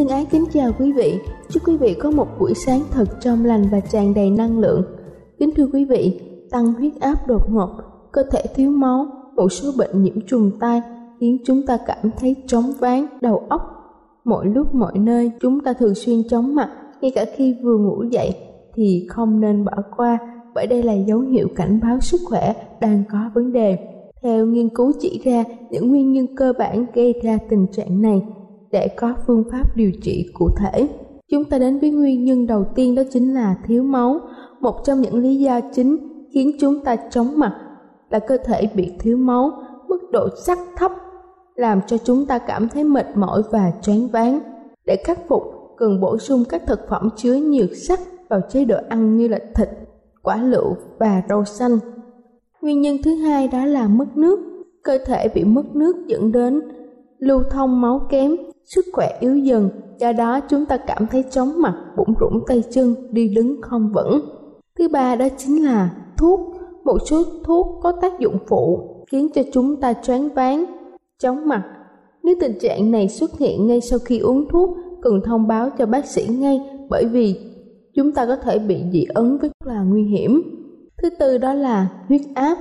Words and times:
Thân 0.00 0.08
ái 0.08 0.26
kính 0.30 0.44
chào 0.52 0.72
quý 0.78 0.92
vị. 0.92 1.18
Chúc 1.48 1.62
quý 1.66 1.76
vị 1.76 1.94
có 1.94 2.10
một 2.10 2.26
buổi 2.38 2.54
sáng 2.54 2.80
thật 2.90 3.04
trong 3.20 3.44
lành 3.44 3.64
và 3.72 3.80
tràn 3.80 4.14
đầy 4.14 4.30
năng 4.30 4.58
lượng. 4.58 4.82
Kính 5.38 5.50
thưa 5.56 5.66
quý 5.72 5.84
vị, 5.84 6.20
tăng 6.50 6.72
huyết 6.72 6.92
áp 7.00 7.26
đột 7.28 7.50
ngột, 7.50 7.68
cơ 8.12 8.22
thể 8.30 8.42
thiếu 8.54 8.70
máu, 8.70 9.06
một 9.36 9.48
số 9.48 9.70
bệnh 9.78 10.02
nhiễm 10.02 10.20
trùng 10.26 10.50
tai 10.60 10.82
khiến 11.20 11.38
chúng 11.44 11.66
ta 11.66 11.78
cảm 11.86 12.10
thấy 12.20 12.36
chóng 12.46 12.72
váng, 12.78 13.06
đầu 13.20 13.42
óc. 13.48 13.60
Mọi 14.24 14.46
lúc 14.46 14.74
mọi 14.74 14.98
nơi 14.98 15.30
chúng 15.40 15.60
ta 15.60 15.72
thường 15.72 15.94
xuyên 15.94 16.28
chóng 16.28 16.54
mặt, 16.54 16.70
ngay 17.00 17.12
cả 17.14 17.24
khi 17.36 17.56
vừa 17.62 17.78
ngủ 17.78 18.02
dậy 18.10 18.34
thì 18.74 19.06
không 19.08 19.40
nên 19.40 19.64
bỏ 19.64 19.82
qua 19.96 20.18
bởi 20.54 20.66
đây 20.66 20.82
là 20.82 20.92
dấu 20.92 21.20
hiệu 21.20 21.48
cảnh 21.56 21.80
báo 21.82 22.00
sức 22.00 22.20
khỏe 22.28 22.54
đang 22.80 23.02
có 23.12 23.30
vấn 23.34 23.52
đề. 23.52 23.78
Theo 24.22 24.46
nghiên 24.46 24.68
cứu 24.68 24.92
chỉ 25.00 25.20
ra 25.24 25.44
những 25.70 25.88
nguyên 25.88 26.12
nhân 26.12 26.26
cơ 26.36 26.52
bản 26.58 26.86
gây 26.94 27.14
ra 27.22 27.38
tình 27.48 27.66
trạng 27.72 28.02
này 28.02 28.22
để 28.72 28.88
có 28.88 29.14
phương 29.26 29.44
pháp 29.50 29.76
điều 29.76 29.90
trị 30.02 30.30
cụ 30.34 30.48
thể. 30.58 30.88
Chúng 31.30 31.44
ta 31.44 31.58
đến 31.58 31.78
với 31.78 31.90
nguyên 31.90 32.24
nhân 32.24 32.46
đầu 32.46 32.64
tiên 32.74 32.94
đó 32.94 33.02
chính 33.10 33.34
là 33.34 33.56
thiếu 33.66 33.82
máu. 33.82 34.20
Một 34.60 34.84
trong 34.84 35.00
những 35.00 35.18
lý 35.18 35.36
do 35.36 35.60
chính 35.72 35.96
khiến 36.34 36.56
chúng 36.60 36.84
ta 36.84 36.96
chóng 37.10 37.38
mặt 37.38 37.60
là 38.10 38.18
cơ 38.18 38.36
thể 38.44 38.68
bị 38.74 38.92
thiếu 38.98 39.16
máu, 39.16 39.52
mức 39.88 40.10
độ 40.12 40.28
sắt 40.46 40.58
thấp 40.76 40.92
làm 41.54 41.80
cho 41.86 41.98
chúng 41.98 42.26
ta 42.26 42.38
cảm 42.38 42.68
thấy 42.68 42.84
mệt 42.84 43.06
mỏi 43.14 43.42
và 43.50 43.72
choáng 43.82 44.08
váng. 44.08 44.40
Để 44.86 44.96
khắc 45.04 45.28
phục, 45.28 45.42
cần 45.76 46.00
bổ 46.00 46.18
sung 46.18 46.44
các 46.48 46.62
thực 46.66 46.80
phẩm 46.88 47.08
chứa 47.16 47.34
nhiều 47.34 47.66
sắt 47.74 47.98
vào 48.28 48.40
chế 48.50 48.64
độ 48.64 48.76
ăn 48.88 49.16
như 49.16 49.28
là 49.28 49.38
thịt, 49.54 49.68
quả 50.22 50.42
lựu 50.42 50.74
và 50.98 51.22
rau 51.28 51.44
xanh. 51.44 51.78
Nguyên 52.60 52.80
nhân 52.80 52.96
thứ 53.04 53.14
hai 53.14 53.48
đó 53.48 53.64
là 53.64 53.88
mất 53.88 54.16
nước. 54.16 54.38
Cơ 54.82 54.98
thể 55.06 55.28
bị 55.34 55.44
mất 55.44 55.74
nước 55.74 55.96
dẫn 56.06 56.32
đến 56.32 56.60
lưu 57.18 57.42
thông 57.50 57.80
máu 57.80 58.06
kém, 58.10 58.36
sức 58.74 58.84
khỏe 58.92 59.16
yếu 59.20 59.36
dần, 59.36 59.70
do 59.98 60.12
đó 60.12 60.40
chúng 60.40 60.66
ta 60.66 60.76
cảm 60.76 61.06
thấy 61.06 61.24
chóng 61.30 61.52
mặt, 61.62 61.74
bụng 61.96 62.14
rủng 62.20 62.40
tay 62.46 62.62
chân, 62.70 62.94
đi 63.10 63.34
đứng 63.34 63.62
không 63.62 63.92
vững. 63.94 64.20
Thứ 64.78 64.88
ba 64.88 65.16
đó 65.16 65.28
chính 65.36 65.64
là 65.64 65.90
thuốc. 66.16 66.40
Một 66.84 66.98
số 67.06 67.22
thuốc 67.44 67.66
có 67.82 67.92
tác 67.92 68.18
dụng 68.18 68.38
phụ 68.48 68.80
khiến 69.12 69.28
cho 69.34 69.42
chúng 69.52 69.80
ta 69.80 69.92
choáng 69.92 70.28
váng, 70.28 70.64
chóng 71.18 71.48
mặt. 71.48 71.62
Nếu 72.22 72.34
tình 72.40 72.58
trạng 72.60 72.90
này 72.90 73.08
xuất 73.08 73.38
hiện 73.38 73.66
ngay 73.66 73.80
sau 73.80 73.98
khi 73.98 74.18
uống 74.18 74.48
thuốc, 74.48 74.76
cần 75.02 75.20
thông 75.24 75.46
báo 75.46 75.70
cho 75.78 75.86
bác 75.86 76.06
sĩ 76.06 76.26
ngay 76.28 76.60
bởi 76.88 77.04
vì 77.04 77.40
chúng 77.94 78.12
ta 78.12 78.26
có 78.26 78.36
thể 78.36 78.58
bị 78.58 78.82
dị 78.92 79.06
ứng 79.14 79.38
rất 79.38 79.52
là 79.64 79.82
nguy 79.82 80.02
hiểm. 80.02 80.42
Thứ 81.02 81.10
tư 81.10 81.38
đó 81.38 81.54
là 81.54 81.88
huyết 82.08 82.20
áp. 82.34 82.58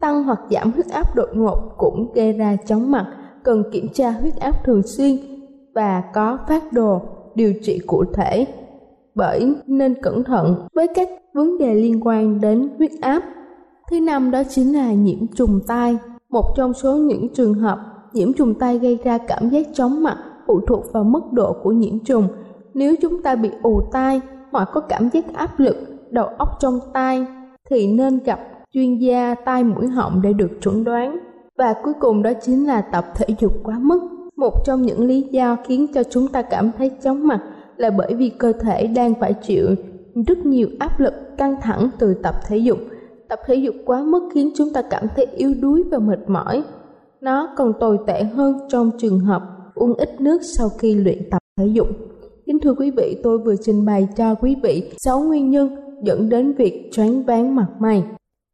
Tăng 0.00 0.24
hoặc 0.24 0.40
giảm 0.50 0.72
huyết 0.72 0.86
áp 0.86 1.14
đột 1.14 1.28
ngột 1.34 1.58
cũng 1.76 2.12
gây 2.14 2.32
ra 2.32 2.56
chóng 2.66 2.90
mặt 2.90 3.25
cần 3.46 3.62
kiểm 3.72 3.88
tra 3.88 4.10
huyết 4.10 4.36
áp 4.36 4.64
thường 4.64 4.82
xuyên 4.82 5.16
và 5.74 6.02
có 6.14 6.38
phát 6.48 6.72
đồ 6.72 7.00
điều 7.34 7.54
trị 7.62 7.78
cụ 7.86 8.04
thể 8.14 8.46
bởi 9.14 9.54
nên 9.66 9.94
cẩn 10.02 10.24
thận 10.24 10.66
với 10.74 10.86
các 10.94 11.08
vấn 11.34 11.58
đề 11.58 11.74
liên 11.74 12.06
quan 12.06 12.40
đến 12.40 12.68
huyết 12.78 12.90
áp. 13.00 13.22
Thứ 13.90 14.00
năm 14.00 14.30
đó 14.30 14.42
chính 14.48 14.76
là 14.76 14.92
nhiễm 14.92 15.26
trùng 15.26 15.60
tai. 15.66 15.96
Một 16.28 16.44
trong 16.56 16.74
số 16.74 16.96
những 16.96 17.28
trường 17.34 17.54
hợp 17.54 17.78
nhiễm 18.12 18.32
trùng 18.32 18.54
tai 18.54 18.78
gây 18.78 18.98
ra 19.04 19.18
cảm 19.18 19.50
giác 19.50 19.66
chóng 19.74 20.02
mặt 20.02 20.18
phụ 20.46 20.60
thuộc 20.66 20.92
vào 20.92 21.04
mức 21.04 21.32
độ 21.32 21.56
của 21.62 21.72
nhiễm 21.72 21.98
trùng. 21.98 22.28
Nếu 22.74 22.94
chúng 23.02 23.22
ta 23.22 23.34
bị 23.34 23.50
ù 23.62 23.80
tai, 23.92 24.20
hoặc 24.50 24.68
có 24.72 24.80
cảm 24.80 25.08
giác 25.12 25.34
áp 25.34 25.60
lực, 25.60 25.76
đầu 26.10 26.26
óc 26.26 26.48
trong 26.60 26.80
tai, 26.92 27.26
thì 27.70 27.86
nên 27.92 28.18
gặp 28.18 28.40
chuyên 28.72 28.98
gia 28.98 29.34
tai 29.34 29.64
mũi 29.64 29.86
họng 29.86 30.22
để 30.22 30.32
được 30.32 30.50
chuẩn 30.62 30.84
đoán. 30.84 31.18
Và 31.58 31.74
cuối 31.84 31.94
cùng 32.00 32.22
đó 32.22 32.32
chính 32.42 32.66
là 32.66 32.80
tập 32.80 33.04
thể 33.14 33.26
dục 33.38 33.52
quá 33.64 33.78
mức. 33.78 34.00
Một 34.36 34.64
trong 34.64 34.82
những 34.82 35.04
lý 35.04 35.22
do 35.30 35.56
khiến 35.66 35.86
cho 35.94 36.02
chúng 36.02 36.28
ta 36.28 36.42
cảm 36.42 36.70
thấy 36.78 36.90
chóng 37.02 37.26
mặt 37.26 37.42
là 37.76 37.90
bởi 37.90 38.14
vì 38.14 38.28
cơ 38.28 38.52
thể 38.52 38.86
đang 38.86 39.14
phải 39.20 39.32
chịu 39.32 39.66
rất 40.26 40.46
nhiều 40.46 40.68
áp 40.78 41.00
lực 41.00 41.14
căng 41.38 41.56
thẳng 41.62 41.90
từ 41.98 42.14
tập 42.14 42.34
thể 42.46 42.56
dục. 42.56 42.78
Tập 43.28 43.40
thể 43.46 43.54
dục 43.54 43.74
quá 43.84 44.02
mức 44.02 44.28
khiến 44.34 44.50
chúng 44.56 44.72
ta 44.72 44.82
cảm 44.82 45.06
thấy 45.16 45.26
yếu 45.36 45.54
đuối 45.60 45.84
và 45.90 45.98
mệt 45.98 46.28
mỏi. 46.28 46.62
Nó 47.20 47.48
còn 47.56 47.72
tồi 47.80 47.98
tệ 48.06 48.22
hơn 48.22 48.58
trong 48.68 48.90
trường 48.98 49.20
hợp 49.20 49.42
uống 49.74 49.94
ít 49.94 50.20
nước 50.20 50.38
sau 50.42 50.68
khi 50.68 50.94
luyện 50.94 51.30
tập 51.30 51.42
thể 51.58 51.66
dục. 51.66 51.86
Kính 52.46 52.60
thưa 52.60 52.74
quý 52.74 52.90
vị, 52.90 53.20
tôi 53.22 53.38
vừa 53.38 53.54
trình 53.62 53.84
bày 53.84 54.08
cho 54.16 54.34
quý 54.34 54.56
vị 54.62 54.90
6 54.98 55.20
nguyên 55.20 55.50
nhân 55.50 55.76
dẫn 56.02 56.28
đến 56.28 56.52
việc 56.52 56.88
choáng 56.92 57.22
váng 57.22 57.54
mặt 57.54 57.66
mày. 57.78 58.04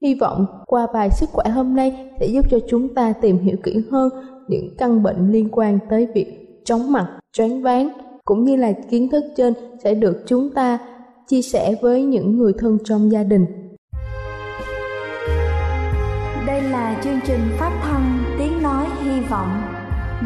Hy 0.03 0.15
vọng 0.15 0.47
qua 0.67 0.87
bài 0.95 1.11
sức 1.11 1.31
khỏe 1.33 1.45
hôm 1.49 1.75
nay 1.75 2.11
sẽ 2.21 2.27
giúp 2.27 2.47
cho 2.51 2.59
chúng 2.69 2.95
ta 2.95 3.13
tìm 3.13 3.39
hiểu 3.39 3.57
kỹ 3.63 3.83
hơn 3.91 4.09
những 4.49 4.75
căn 4.79 5.03
bệnh 5.03 5.33
liên 5.33 5.49
quan 5.53 5.79
tới 5.91 6.09
việc 6.15 6.57
chóng 6.65 6.93
mặt, 6.93 7.19
choáng 7.33 7.63
váng 7.63 7.89
cũng 8.25 8.45
như 8.45 8.57
là 8.57 8.73
kiến 8.91 9.09
thức 9.09 9.25
trên 9.37 9.55
sẽ 9.85 9.95
được 9.95 10.23
chúng 10.27 10.51
ta 10.51 10.79
chia 11.27 11.43
sẻ 11.43 11.75
với 11.83 12.03
những 12.03 12.39
người 12.39 12.53
thân 12.59 12.79
trong 12.85 13.13
gia 13.13 13.23
đình. 13.23 13.47
Đây 16.47 16.63
là 16.63 17.01
chương 17.05 17.21
trình 17.27 17.41
phát 17.59 17.81
thanh 17.83 18.19
Tiếng 18.39 18.63
Nói 18.63 18.87
Hy 19.03 19.21
Vọng 19.31 19.63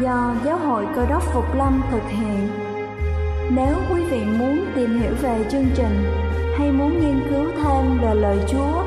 do 0.01 0.35
Giáo 0.45 0.57
hội 0.57 0.85
Cơ 0.95 1.05
đốc 1.09 1.23
Phục 1.33 1.55
Lâm 1.57 1.81
thực 1.91 2.03
hiện. 2.09 2.47
Nếu 3.55 3.75
quý 3.91 4.01
vị 4.11 4.19
muốn 4.39 4.59
tìm 4.75 4.99
hiểu 4.99 5.11
về 5.21 5.45
chương 5.49 5.65
trình 5.75 6.03
hay 6.57 6.71
muốn 6.71 6.99
nghiên 6.99 7.19
cứu 7.29 7.45
thêm 7.63 7.97
về 8.01 8.13
lời 8.15 8.37
Chúa, 8.47 8.86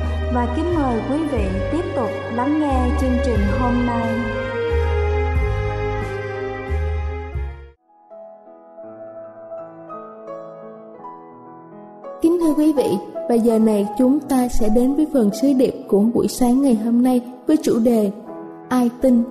và 0.33 0.53
kính 0.55 0.75
mời 0.75 1.01
quý 1.09 1.27
vị 1.27 1.47
tiếp 1.71 1.83
tục 1.95 2.09
lắng 2.33 2.59
nghe 2.59 2.97
chương 3.01 3.17
trình 3.25 3.39
hôm 3.59 3.85
nay. 3.85 4.19
Kính 12.21 12.37
thưa 12.39 12.53
quý 12.53 12.73
vị, 12.73 12.97
và 13.29 13.35
giờ 13.35 13.59
này 13.59 13.87
chúng 13.97 14.19
ta 14.19 14.47
sẽ 14.47 14.69
đến 14.75 14.95
với 14.95 15.07
phần 15.13 15.29
sứ 15.41 15.53
điệp 15.53 15.73
của 15.87 15.99
buổi 16.13 16.27
sáng 16.27 16.61
ngày 16.61 16.75
hôm 16.75 17.03
nay 17.03 17.21
với 17.47 17.57
chủ 17.63 17.79
đề 17.79 18.11
Ai 18.69 18.89
tin? 19.01 19.23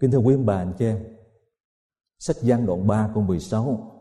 Kính 0.00 0.10
thưa 0.10 0.18
quý 0.18 0.36
bà 0.44 0.56
anh 0.56 0.72
chị 0.78 0.84
em, 0.84 0.98
sách 2.18 2.36
Giăng 2.42 2.66
đoạn 2.66 2.86
3 2.86 3.08
câu 3.14 3.22
16 3.22 3.93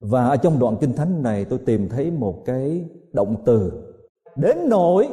và 0.00 0.28
ở 0.28 0.36
trong 0.36 0.58
đoạn 0.58 0.76
kinh 0.80 0.92
thánh 0.92 1.22
này 1.22 1.44
tôi 1.44 1.58
tìm 1.66 1.88
thấy 1.88 2.10
một 2.10 2.42
cái 2.44 2.88
động 3.12 3.42
từ. 3.46 3.72
Đến 4.36 4.56
nỗi 4.68 5.08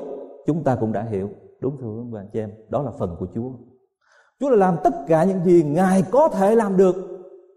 chúng 0.45 0.63
ta 0.63 0.75
cũng 0.75 0.91
đã 0.91 1.03
hiểu. 1.03 1.29
Đúng 1.59 1.77
thưa 1.81 1.87
quý 1.87 2.19
anh 2.19 2.29
chị 2.33 2.39
em, 2.39 2.51
đó 2.69 2.81
là 2.81 2.91
phần 2.91 3.15
của 3.19 3.27
Chúa. 3.35 3.51
Chúa 4.39 4.49
là 4.49 4.55
làm 4.55 4.77
tất 4.83 4.93
cả 5.07 5.23
những 5.23 5.43
gì 5.43 5.63
Ngài 5.63 6.03
có 6.11 6.27
thể 6.27 6.55
làm 6.55 6.77
được 6.77 6.95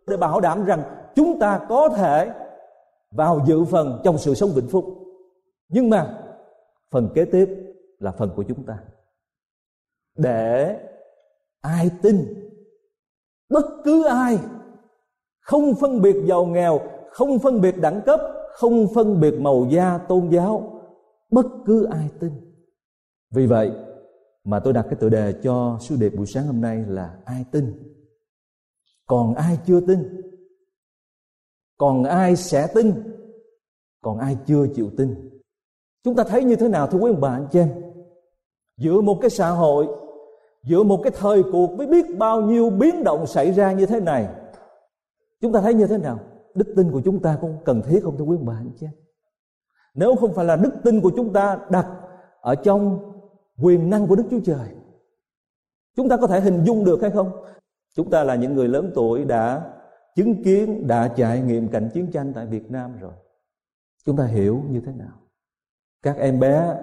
để 0.07 0.17
bảo 0.17 0.41
đảm 0.41 0.65
rằng 0.65 0.83
chúng 1.15 1.39
ta 1.39 1.61
có 1.69 1.89
thể 1.89 2.31
vào 3.11 3.41
dự 3.47 3.65
phần 3.65 4.01
trong 4.05 4.19
sự 4.19 4.35
sống 4.35 4.51
vĩnh 4.55 4.69
phúc. 4.69 4.85
Nhưng 5.69 5.91
mà 5.91 6.19
phần 6.91 7.09
kế 7.15 7.25
tiếp 7.25 7.49
là 7.99 8.13
phần 8.13 8.31
của 8.37 8.43
chúng 8.43 8.67
ta. 8.67 8.79
Để 10.17 10.81
ai 11.61 11.91
tin, 12.03 12.35
bất 13.51 13.65
cứ 13.85 14.07
ai 14.07 14.39
không 15.41 15.75
phân 15.75 16.03
biệt 16.03 16.17
giàu 16.27 16.45
nghèo 16.45 16.81
không 17.11 17.39
phân 17.39 17.61
biệt 17.61 17.75
đẳng 17.81 18.01
cấp, 18.07 18.21
không 18.53 18.87
phân 18.95 19.21
biệt 19.21 19.35
màu 19.41 19.67
da, 19.71 19.99
tôn 19.99 20.29
giáo. 20.31 20.81
Bất 21.31 21.47
cứ 21.67 21.85
ai 21.85 22.09
tin. 22.21 22.33
Vì 23.31 23.47
vậy 23.47 23.71
mà 24.45 24.61
tôi 24.61 24.73
đặt 24.73 24.83
cái 24.83 24.97
tựa 25.01 25.09
đề 25.09 25.35
cho 25.43 25.79
sứ 25.81 25.97
điệp 25.97 26.13
buổi 26.17 26.27
sáng 26.27 26.47
hôm 26.47 26.61
nay 26.61 26.85
là 26.89 27.17
ai 27.25 27.45
tin. 27.53 27.95
Còn 29.07 29.35
ai 29.35 29.59
chưa 29.67 29.81
tin? 29.81 30.23
Còn 31.79 32.05
ai 32.05 32.37
sẽ 32.37 32.67
tin? 32.75 32.93
Còn 34.03 34.19
ai 34.19 34.37
chưa 34.47 34.67
chịu 34.75 34.91
tin? 34.97 35.41
Chúng 36.05 36.17
ta 36.17 36.25
thấy 36.25 36.45
như 36.45 36.57
thế 36.57 36.69
nào, 36.69 36.87
thưa 36.87 36.99
quý 36.99 37.11
ông 37.11 37.21
bà, 37.21 37.31
anh 37.31 37.49
chị 37.53 37.59
em? 37.59 37.69
Giữa 38.77 39.01
một 39.01 39.19
cái 39.21 39.31
xã 39.31 39.51
hội, 39.51 39.87
giữa 40.65 40.83
một 40.83 41.01
cái 41.03 41.13
thời 41.17 41.43
cuộc 41.53 41.77
với 41.77 41.87
biết 41.87 42.05
bao 42.19 42.41
nhiêu 42.41 42.71
biến 42.71 43.05
động 43.05 43.27
xảy 43.27 43.53
ra 43.53 43.73
như 43.73 43.87
thế 43.87 44.01
này, 44.01 44.29
chúng 45.41 45.53
ta 45.53 45.61
thấy 45.61 45.75
như 45.75 45.87
thế 45.87 45.99
nào? 45.99 46.19
Đức 46.55 46.73
tin 46.77 46.91
của 46.91 47.01
chúng 47.05 47.23
ta 47.23 47.39
có 47.43 47.49
cần 47.65 47.83
thiết 47.83 48.01
không 48.03 48.17
thưa 48.19 48.25
quý 48.25 48.37
ông 48.37 48.47
bà 48.47 48.55
anh 48.55 48.71
chị 48.77 48.87
nếu 49.99 50.17
không 50.17 50.35
phải 50.35 50.45
là 50.45 50.57
đức 50.57 50.73
tin 50.85 51.01
của 51.01 51.13
chúng 51.17 51.33
ta 51.33 51.59
đặt 51.71 51.87
ở 52.41 52.55
trong 52.55 52.99
quyền 53.63 53.91
năng 53.91 54.07
của 54.07 54.17
đức 54.17 54.25
chúa 54.31 54.41
trời, 54.45 54.69
chúng 55.97 56.09
ta 56.09 56.17
có 56.17 56.27
thể 56.27 56.41
hình 56.41 56.65
dung 56.65 56.85
được 56.85 57.03
hay 57.03 57.11
không? 57.11 57.31
Chúng 57.95 58.11
ta 58.11 58.25
là 58.25 58.35
những 58.35 58.55
người 58.55 58.69
lớn 58.69 58.93
tuổi 58.95 59.25
đã 59.25 59.73
chứng 60.17 60.43
kiến, 60.45 60.87
đã 60.87 61.09
trải 61.09 61.41
nghiệm 61.41 61.69
cảnh 61.69 61.91
chiến 61.95 62.11
tranh 62.11 62.33
tại 62.33 62.47
Việt 62.47 62.71
Nam 62.71 62.99
rồi. 63.01 63.13
Chúng 64.07 64.17
ta 64.17 64.25
hiểu 64.25 64.63
như 64.71 64.81
thế 64.81 64.93
nào? 64.93 65.21
Các 66.03 66.17
em 66.17 66.41
bé, 66.41 66.77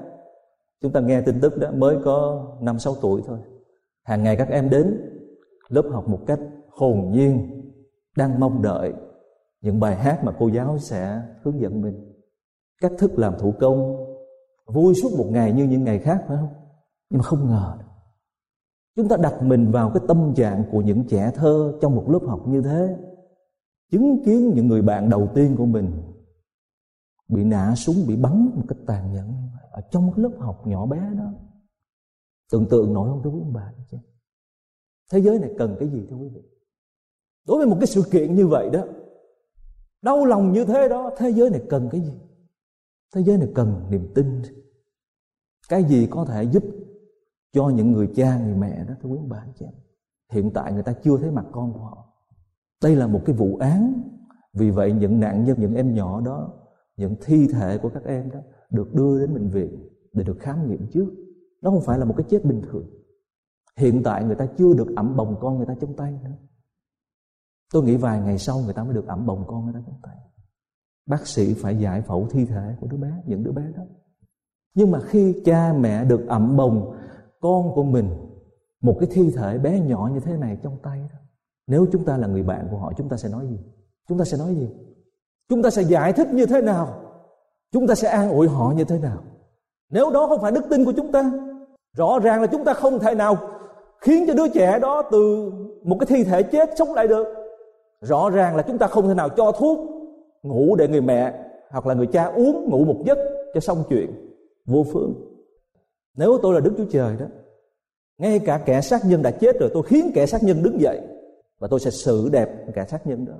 chúng 0.82 0.92
ta 0.92 1.00
nghe 1.00 1.22
tin 1.22 1.40
tức 1.40 1.58
đó 1.58 1.72
mới 1.74 1.98
có 2.06 2.48
năm, 2.62 2.80
sáu 2.80 2.96
tuổi 3.02 3.22
thôi. 3.26 3.40
Hàng 4.04 4.24
ngày 4.24 4.36
các 4.36 4.50
em 4.50 4.70
đến 4.70 5.12
lớp 5.68 5.90
học 5.92 6.10
một 6.10 6.20
cách 6.28 6.40
hồn 6.70 7.12
nhiên, 7.12 7.62
đang 8.18 8.40
mong 8.40 8.62
đợi 8.62 8.94
những 9.66 9.80
bài 9.80 9.96
hát 9.96 10.24
mà 10.24 10.32
cô 10.40 10.48
giáo 10.48 10.78
sẽ 10.80 11.22
hướng 11.44 11.62
dẫn 11.62 11.82
mình. 11.82 12.14
Cách 12.82 12.92
thức 12.98 13.20
làm 13.20 13.34
thủ 13.40 13.54
công. 13.60 14.06
Vui 14.66 14.94
suốt 14.96 15.10
một 15.18 15.28
ngày 15.32 15.54
như 15.54 15.64
những 15.64 15.84
ngày 15.84 16.00
khác, 16.00 16.24
phải 16.28 16.38
không? 16.38 16.54
Nhưng 17.10 17.18
mà 17.18 17.24
không 17.24 17.48
ngờ 17.48 17.78
chúng 18.96 19.08
ta 19.08 19.18
đặt 19.18 19.44
mình 19.44 19.72
vào 19.72 19.92
cái 19.94 20.04
tâm 20.08 20.34
trạng 20.36 20.64
của 20.72 20.82
những 20.82 21.04
trẻ 21.08 21.32
thơ 21.36 21.78
trong 21.82 21.96
một 21.96 22.10
lớp 22.10 22.20
học 22.28 22.48
như 22.48 22.62
thế, 22.62 22.98
chứng 23.92 24.24
kiến 24.26 24.52
những 24.56 24.68
người 24.68 24.82
bạn 24.82 25.10
đầu 25.10 25.30
tiên 25.36 25.56
của 25.58 25.66
mình 25.66 25.92
bị 27.28 27.44
nã 27.44 27.76
súng, 27.76 27.96
bị 28.08 28.16
bắn 28.16 28.52
một 28.56 28.64
cách 28.68 28.78
tàn 28.86 29.14
nhẫn 29.14 29.34
ở 29.72 29.82
trong 29.92 30.12
cái 30.16 30.24
lớp 30.24 30.32
học 30.40 30.68
nhỏ 30.68 30.86
bé 30.86 31.00
đó. 31.18 31.34
Tưởng 32.52 32.70
tượng 32.70 32.94
nổi 32.94 33.10
không, 33.10 33.22
thưa 33.24 33.30
quý 33.30 33.42
bà 33.54 33.74
chứ 33.92 33.98
thế 35.12 35.22
giới 35.22 35.40
này 35.40 35.50
cần 35.58 35.76
cái 35.80 35.90
gì, 35.90 36.08
thưa 36.10 36.16
quý 36.16 36.28
vị? 36.36 36.42
Đối 37.48 37.58
với 37.58 37.68
một 37.68 37.78
cái 37.80 37.88
sự 37.88 38.04
kiện 38.12 38.36
như 38.36 38.48
vậy 38.48 38.70
đó 38.70 38.84
đau 40.06 40.26
lòng 40.26 40.52
như 40.52 40.66
thế 40.66 40.90
đó, 40.90 41.12
thế 41.18 41.30
giới 41.30 41.50
này 41.50 41.62
cần 41.70 41.90
cái 41.92 42.02
gì? 42.02 42.14
Thế 43.16 43.24
giới 43.24 43.38
này 43.38 43.48
cần 43.56 43.86
niềm 43.90 44.08
tin. 44.16 44.42
Cái 45.70 45.84
gì 45.84 46.08
có 46.12 46.26
thể 46.26 46.44
giúp 46.44 46.64
cho 47.54 47.70
những 47.70 47.92
người 47.92 48.10
cha, 48.16 48.40
người 48.40 48.56
mẹ 48.56 48.86
đó 48.88 48.94
thưa 49.02 49.10
quý 49.10 49.20
bà 49.28 49.38
anh 49.38 49.52
chị 49.60 49.66
em. 49.66 49.74
Hiện 50.32 50.52
tại 50.54 50.74
người 50.74 50.84
ta 50.84 50.94
chưa 51.04 51.18
thấy 51.18 51.32
mặt 51.32 51.46
con 51.52 51.74
của 51.74 51.80
họ. 51.80 52.14
Đây 52.84 52.96
là 52.96 53.08
một 53.08 53.22
cái 53.26 53.36
vụ 53.36 53.58
án. 53.58 54.02
Vì 54.54 54.72
vậy 54.72 54.94
những 54.94 55.20
nạn 55.20 55.44
nhân, 55.44 55.58
những 55.60 55.76
em 55.76 55.94
nhỏ 55.94 56.22
đó, 56.22 56.54
những 56.98 57.16
thi 57.22 57.48
thể 57.54 57.78
của 57.78 57.90
các 57.90 58.04
em 58.04 58.32
đó 58.32 58.40
được 58.70 58.94
đưa 58.94 59.20
đến 59.20 59.34
bệnh 59.34 59.50
viện 59.50 59.90
để 60.14 60.24
được 60.24 60.38
khám 60.40 60.70
nghiệm 60.70 60.88
trước. 60.92 61.10
Đó 61.62 61.72
không 61.72 61.82
phải 61.82 62.00
là 62.00 62.06
một 62.06 62.14
cái 62.18 62.26
chết 62.30 62.46
bình 62.46 62.62
thường. 62.72 62.90
Hiện 63.78 64.02
tại 64.04 64.24
người 64.24 64.36
ta 64.36 64.48
chưa 64.58 64.74
được 64.74 64.88
ẩm 64.96 65.16
bồng 65.16 65.36
con 65.40 65.58
người 65.58 65.66
ta 65.66 65.76
trong 65.82 65.96
tay 65.96 66.20
nữa 66.24 66.38
tôi 67.74 67.84
nghĩ 67.84 67.96
vài 67.96 68.22
ngày 68.22 68.38
sau 68.38 68.60
người 68.60 68.74
ta 68.74 68.84
mới 68.84 68.94
được 68.94 69.08
ẩm 69.08 69.26
bồng 69.26 69.44
con 69.48 69.66
người 69.66 69.74
ta 69.74 69.80
trong 69.86 70.00
tay 70.04 70.16
bác 71.06 71.28
sĩ 71.28 71.54
phải 71.54 71.78
giải 71.78 72.02
phẫu 72.02 72.28
thi 72.32 72.46
thể 72.46 72.76
của 72.80 72.88
đứa 72.88 72.98
bé, 72.98 73.12
những 73.26 73.44
đứa 73.44 73.52
bé 73.52 73.64
đó. 73.78 73.84
Nhưng 74.74 74.92
mà 74.92 75.00
khi 75.00 75.42
cha 75.46 75.74
mẹ 75.80 76.06
được 76.06 76.28
ẩm 76.28 76.58
bồng 76.58 76.96
con 77.42 77.76
của 77.76 77.84
mình, 77.84 78.10
một 78.82 78.98
cái 79.00 79.10
thi 79.12 79.32
thể 79.36 79.58
bé 79.58 79.80
nhỏ 79.80 80.10
như 80.14 80.20
thế 80.20 80.38
này 80.38 80.58
trong 80.64 80.78
tay 80.84 81.00
đó, 81.00 81.20
nếu 81.68 81.86
chúng 81.92 82.06
ta 82.06 82.18
là 82.18 82.28
người 82.28 82.44
bạn 82.44 82.68
của 82.72 82.78
họ, 82.78 82.94
chúng 82.98 83.10
ta 83.10 83.18
sẽ 83.18 83.30
nói 83.30 83.48
gì? 83.48 83.60
Chúng 84.08 84.18
ta 84.18 84.26
sẽ 84.26 84.38
nói 84.38 84.56
gì? 84.56 84.70
Chúng 85.50 85.64
ta 85.64 85.70
sẽ 85.70 85.82
giải 85.82 86.14
thích 86.14 86.28
như 86.34 86.46
thế 86.46 86.62
nào? 86.62 87.02
Chúng 87.72 87.88
ta 87.88 87.96
sẽ 87.96 88.10
an 88.10 88.30
ủi 88.30 88.48
họ 88.48 88.74
như 88.78 88.84
thế 88.84 89.00
nào? 89.00 89.24
Nếu 89.90 90.12
đó 90.12 90.28
không 90.28 90.42
phải 90.42 90.52
đức 90.52 90.66
tin 90.70 90.86
của 90.86 90.94
chúng 90.98 91.12
ta, 91.12 91.32
rõ 91.98 92.20
ràng 92.20 92.42
là 92.42 92.48
chúng 92.48 92.64
ta 92.64 92.74
không 92.74 93.00
thể 93.00 93.16
nào 93.16 93.38
khiến 94.02 94.24
cho 94.28 94.34
đứa 94.34 94.48
trẻ 94.48 94.80
đó 94.80 95.04
từ 95.12 95.52
một 95.84 95.98
cái 96.00 96.08
thi 96.08 96.24
thể 96.24 96.44
chết 96.44 96.70
sống 96.78 96.94
lại 96.94 97.08
được 97.08 97.45
rõ 98.06 98.30
ràng 98.30 98.56
là 98.56 98.64
chúng 98.68 98.78
ta 98.78 98.88
không 98.88 99.08
thể 99.08 99.14
nào 99.14 99.30
cho 99.30 99.52
thuốc, 99.52 99.80
ngủ 100.44 100.76
để 100.76 100.88
người 100.88 101.02
mẹ, 101.02 101.34
hoặc 101.70 101.86
là 101.86 101.94
người 101.94 102.08
cha 102.08 102.26
uống, 102.26 102.70
ngủ 102.70 102.86
một 102.86 103.04
giấc 103.06 103.18
cho 103.54 103.60
xong 103.60 103.84
chuyện. 103.90 104.10
Vô 104.66 104.86
phương. 104.94 105.14
Nếu 106.18 106.38
tôi 106.42 106.54
là 106.54 106.60
đức 106.60 106.74
chúa 106.78 106.86
trời 106.92 107.16
đó, 107.20 107.26
ngay 108.18 108.40
cả 108.40 108.62
kẻ 108.66 108.82
sát 108.82 109.02
nhân 109.06 109.22
đã 109.22 109.32
chết 109.32 109.60
rồi, 109.60 109.70
tôi 109.74 109.84
khiến 109.84 110.12
kẻ 110.16 110.26
sát 110.26 110.44
nhân 110.44 110.64
đứng 110.64 110.82
dậy, 110.82 111.02
và 111.60 111.68
tôi 111.68 111.80
sẽ 111.80 111.92
xử 111.92 112.30
đẹp 112.30 112.50
kẻ 112.76 112.86
sát 112.90 113.08
nhân 113.08 113.26
đó. 113.26 113.34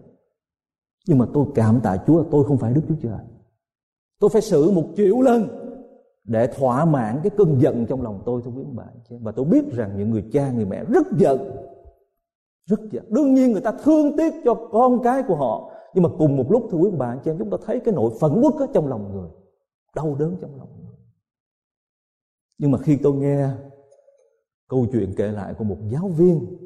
Nhưng 1.08 1.18
mà 1.18 1.26
tôi 1.34 1.46
cảm 1.56 1.80
tạ 1.84 1.98
Chúa, 2.08 2.24
tôi 2.32 2.44
không 2.44 2.58
phải 2.58 2.74
Đức 2.74 2.82
Chúa 2.88 2.96
Trời. 3.04 3.20
Tôi 4.20 4.30
phải 4.30 4.42
xử 4.42 4.72
một 4.72 4.84
triệu 4.96 5.22
lần 5.22 5.48
để 6.24 6.48
thỏa 6.48 6.86
mãn 6.86 7.20
cái 7.24 7.30
cơn 7.38 7.62
giận 7.62 7.86
trong 7.86 8.02
lòng 8.02 8.22
tôi 8.26 8.42
tôi 8.46 8.54
quý 8.58 8.64
ông 8.64 8.76
bà 8.76 8.86
và 9.10 9.32
tôi 9.32 9.46
biết 9.46 9.72
rằng 9.72 9.92
những 9.98 10.10
người 10.10 10.24
cha, 10.32 10.52
người 10.52 10.66
mẹ 10.66 10.84
rất 10.84 11.08
giận 11.18 11.38
rất 12.66 12.80
giận 12.92 13.06
đương 13.10 13.34
nhiên 13.34 13.52
người 13.52 13.62
ta 13.62 13.72
thương 13.84 14.18
tiếc 14.18 14.34
cho 14.46 14.54
con 14.72 15.04
cái 15.04 15.24
của 15.28 15.36
họ. 15.36 15.72
Nhưng 15.94 16.04
mà 16.04 16.10
cùng 16.18 16.38
một 16.38 16.52
lúc 16.52 16.68
thưa 16.72 16.78
quý 16.78 16.90
bà 16.98 17.18
chị 17.24 17.32
em 17.32 17.38
chúng 17.38 17.50
ta 17.50 17.58
thấy 17.66 17.80
cái 17.80 17.94
nỗi 17.94 18.12
phẫn 18.20 18.42
uất 18.42 18.54
ở 18.60 18.68
trong 18.74 18.88
lòng 18.88 19.14
người. 19.14 19.30
Đau 19.96 20.16
đớn 20.20 20.38
trong 20.42 20.58
lòng 20.58 20.70
người. 20.82 20.96
Nhưng 22.58 22.72
mà 22.72 22.78
khi 22.78 22.98
tôi 23.04 23.14
nghe 23.14 23.50
câu 24.70 24.86
chuyện 24.92 25.14
kể 25.18 25.32
lại 25.32 25.54
của 25.58 25.64
một 25.64 25.78
giáo 25.90 26.08
viên 26.08 26.66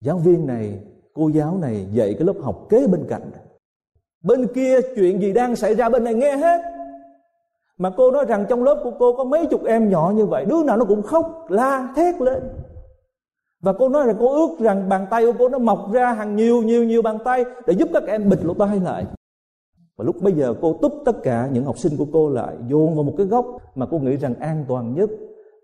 giáo 0.00 0.18
viên 0.18 0.46
này, 0.46 0.80
cô 1.14 1.28
giáo 1.28 1.58
này 1.58 1.88
dạy 1.92 2.14
cái 2.14 2.26
lớp 2.26 2.36
học 2.40 2.66
kế 2.68 2.86
bên 2.86 3.04
cạnh. 3.08 3.30
Bên 4.22 4.46
kia 4.54 4.80
chuyện 4.96 5.20
gì 5.20 5.32
đang 5.32 5.56
xảy 5.56 5.74
ra 5.74 5.88
bên 5.88 6.04
này 6.04 6.14
nghe 6.14 6.36
hết. 6.36 6.62
Mà 7.78 7.90
cô 7.96 8.10
nói 8.10 8.24
rằng 8.28 8.46
trong 8.48 8.62
lớp 8.62 8.80
của 8.84 8.92
cô 8.98 9.16
có 9.16 9.24
mấy 9.24 9.46
chục 9.46 9.64
em 9.64 9.90
nhỏ 9.90 10.12
như 10.16 10.26
vậy, 10.26 10.44
đứa 10.44 10.64
nào 10.64 10.76
nó 10.76 10.84
cũng 10.84 11.02
khóc, 11.02 11.46
la 11.48 11.92
thét 11.96 12.20
lên 12.20 12.42
và 13.60 13.72
cô 13.78 13.88
nói 13.88 14.06
rằng 14.06 14.16
cô 14.18 14.46
ước 14.46 14.58
rằng 14.60 14.88
bàn 14.88 15.06
tay 15.10 15.26
của 15.26 15.32
cô 15.38 15.48
nó 15.48 15.58
mọc 15.58 15.92
ra 15.92 16.12
hàng 16.12 16.36
nhiều 16.36 16.62
nhiều 16.62 16.84
nhiều 16.84 17.02
bàn 17.02 17.18
tay 17.24 17.44
để 17.66 17.74
giúp 17.74 17.88
các 17.92 18.02
em 18.06 18.28
bịt 18.28 18.44
lỗ 18.44 18.54
tai 18.54 18.80
lại. 18.80 19.06
Và 19.96 20.04
lúc 20.04 20.16
bây 20.22 20.32
giờ 20.32 20.54
cô 20.60 20.78
túc 20.82 20.92
tất 21.04 21.16
cả 21.22 21.48
những 21.52 21.64
học 21.64 21.78
sinh 21.78 21.96
của 21.96 22.06
cô 22.12 22.30
lại 22.30 22.56
dồn 22.68 22.94
vào 22.94 23.04
một 23.04 23.14
cái 23.16 23.26
góc 23.26 23.46
mà 23.74 23.86
cô 23.90 23.98
nghĩ 23.98 24.16
rằng 24.16 24.34
an 24.34 24.64
toàn 24.68 24.94
nhất. 24.94 25.10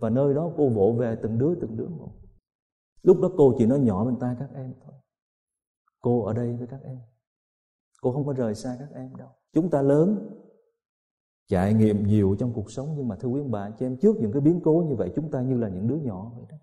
Và 0.00 0.10
nơi 0.10 0.34
đó 0.34 0.50
cô 0.56 0.68
vỗ 0.68 0.92
về 0.98 1.16
từng 1.22 1.38
đứa 1.38 1.54
từng 1.54 1.76
đứa 1.76 1.88
một. 1.88 2.10
Lúc 3.02 3.20
đó 3.20 3.30
cô 3.36 3.54
chỉ 3.58 3.66
nói 3.66 3.78
nhỏ 3.78 4.04
bên 4.04 4.16
tai 4.16 4.36
các 4.38 4.48
em 4.54 4.74
thôi. 4.84 4.94
Cô 6.00 6.24
ở 6.24 6.32
đây 6.32 6.52
với 6.52 6.66
các 6.66 6.80
em. 6.84 6.98
Cô 8.02 8.12
không 8.12 8.26
có 8.26 8.32
rời 8.32 8.54
xa 8.54 8.76
các 8.78 8.88
em 8.94 9.16
đâu. 9.16 9.28
Chúng 9.52 9.70
ta 9.70 9.82
lớn, 9.82 10.30
trải 11.48 11.74
nghiệm 11.74 12.06
nhiều 12.06 12.36
trong 12.38 12.52
cuộc 12.54 12.70
sống 12.70 12.94
nhưng 12.96 13.08
mà 13.08 13.16
thưa 13.16 13.28
quý 13.28 13.40
ông 13.40 13.50
bà 13.50 13.70
chị 13.70 13.86
em 13.86 13.96
trước 13.96 14.16
những 14.20 14.32
cái 14.32 14.40
biến 14.40 14.60
cố 14.64 14.84
như 14.88 14.94
vậy, 14.94 15.12
chúng 15.16 15.30
ta 15.30 15.42
như 15.42 15.58
là 15.58 15.68
những 15.68 15.88
đứa 15.88 15.96
nhỏ 15.96 16.32
vậy 16.36 16.44
đó 16.50 16.56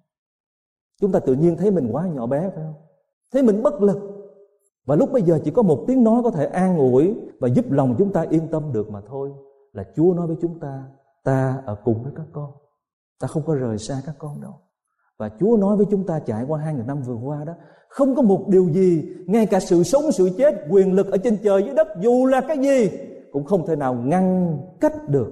chúng 1.01 1.11
ta 1.11 1.19
tự 1.19 1.33
nhiên 1.33 1.57
thấy 1.57 1.71
mình 1.71 1.89
quá 1.91 2.07
nhỏ 2.07 2.25
bé, 2.25 2.49
phải 2.55 2.63
không? 2.63 2.81
Thấy 3.33 3.43
mình 3.43 3.63
bất 3.63 3.81
lực. 3.81 3.97
Và 4.85 4.95
lúc 4.95 5.11
bây 5.11 5.21
giờ 5.21 5.39
chỉ 5.43 5.51
có 5.51 5.61
một 5.61 5.83
tiếng 5.87 6.03
nói 6.03 6.23
có 6.23 6.31
thể 6.31 6.45
an 6.45 6.77
ủi 6.77 7.15
và 7.39 7.47
giúp 7.47 7.71
lòng 7.71 7.95
chúng 7.97 8.13
ta 8.13 8.25
yên 8.29 8.47
tâm 8.47 8.73
được 8.73 8.89
mà 8.89 9.01
thôi, 9.07 9.31
là 9.73 9.83
chúa 9.95 10.13
nói 10.13 10.27
với 10.27 10.35
chúng 10.41 10.59
ta 10.59 10.83
ta 11.23 11.61
ở 11.65 11.75
cùng 11.83 12.03
với 12.03 12.11
các 12.15 12.25
con. 12.31 12.51
Ta 13.19 13.27
không 13.27 13.43
có 13.45 13.55
rời 13.55 13.77
xa 13.77 14.01
các 14.05 14.15
con 14.17 14.41
đâu. 14.41 14.53
Và 15.17 15.29
Chúa 15.39 15.57
nói 15.57 15.77
với 15.77 15.85
chúng 15.91 16.05
ta 16.05 16.19
trải 16.19 16.43
qua 16.47 16.59
hai 16.59 16.73
ngàn 16.73 16.87
năm 16.87 17.01
vừa 17.01 17.15
qua 17.15 17.43
đó, 17.43 17.53
không 17.89 18.15
có 18.15 18.21
một 18.21 18.47
điều 18.47 18.69
gì, 18.69 19.03
ngay 19.27 19.45
cả 19.45 19.59
sự 19.59 19.83
sống, 19.83 20.11
sự 20.11 20.29
chết, 20.37 20.55
quyền 20.69 20.93
lực 20.93 21.11
ở 21.11 21.17
trên 21.17 21.37
trời 21.43 21.63
dưới 21.63 21.73
đất, 21.73 21.87
dù 21.99 22.25
là 22.25 22.41
cái 22.41 22.57
gì, 22.57 22.89
cũng 23.31 23.45
không 23.45 23.67
thể 23.67 23.75
nào 23.75 23.93
ngăn 23.93 24.57
cách 24.79 25.09
được 25.09 25.31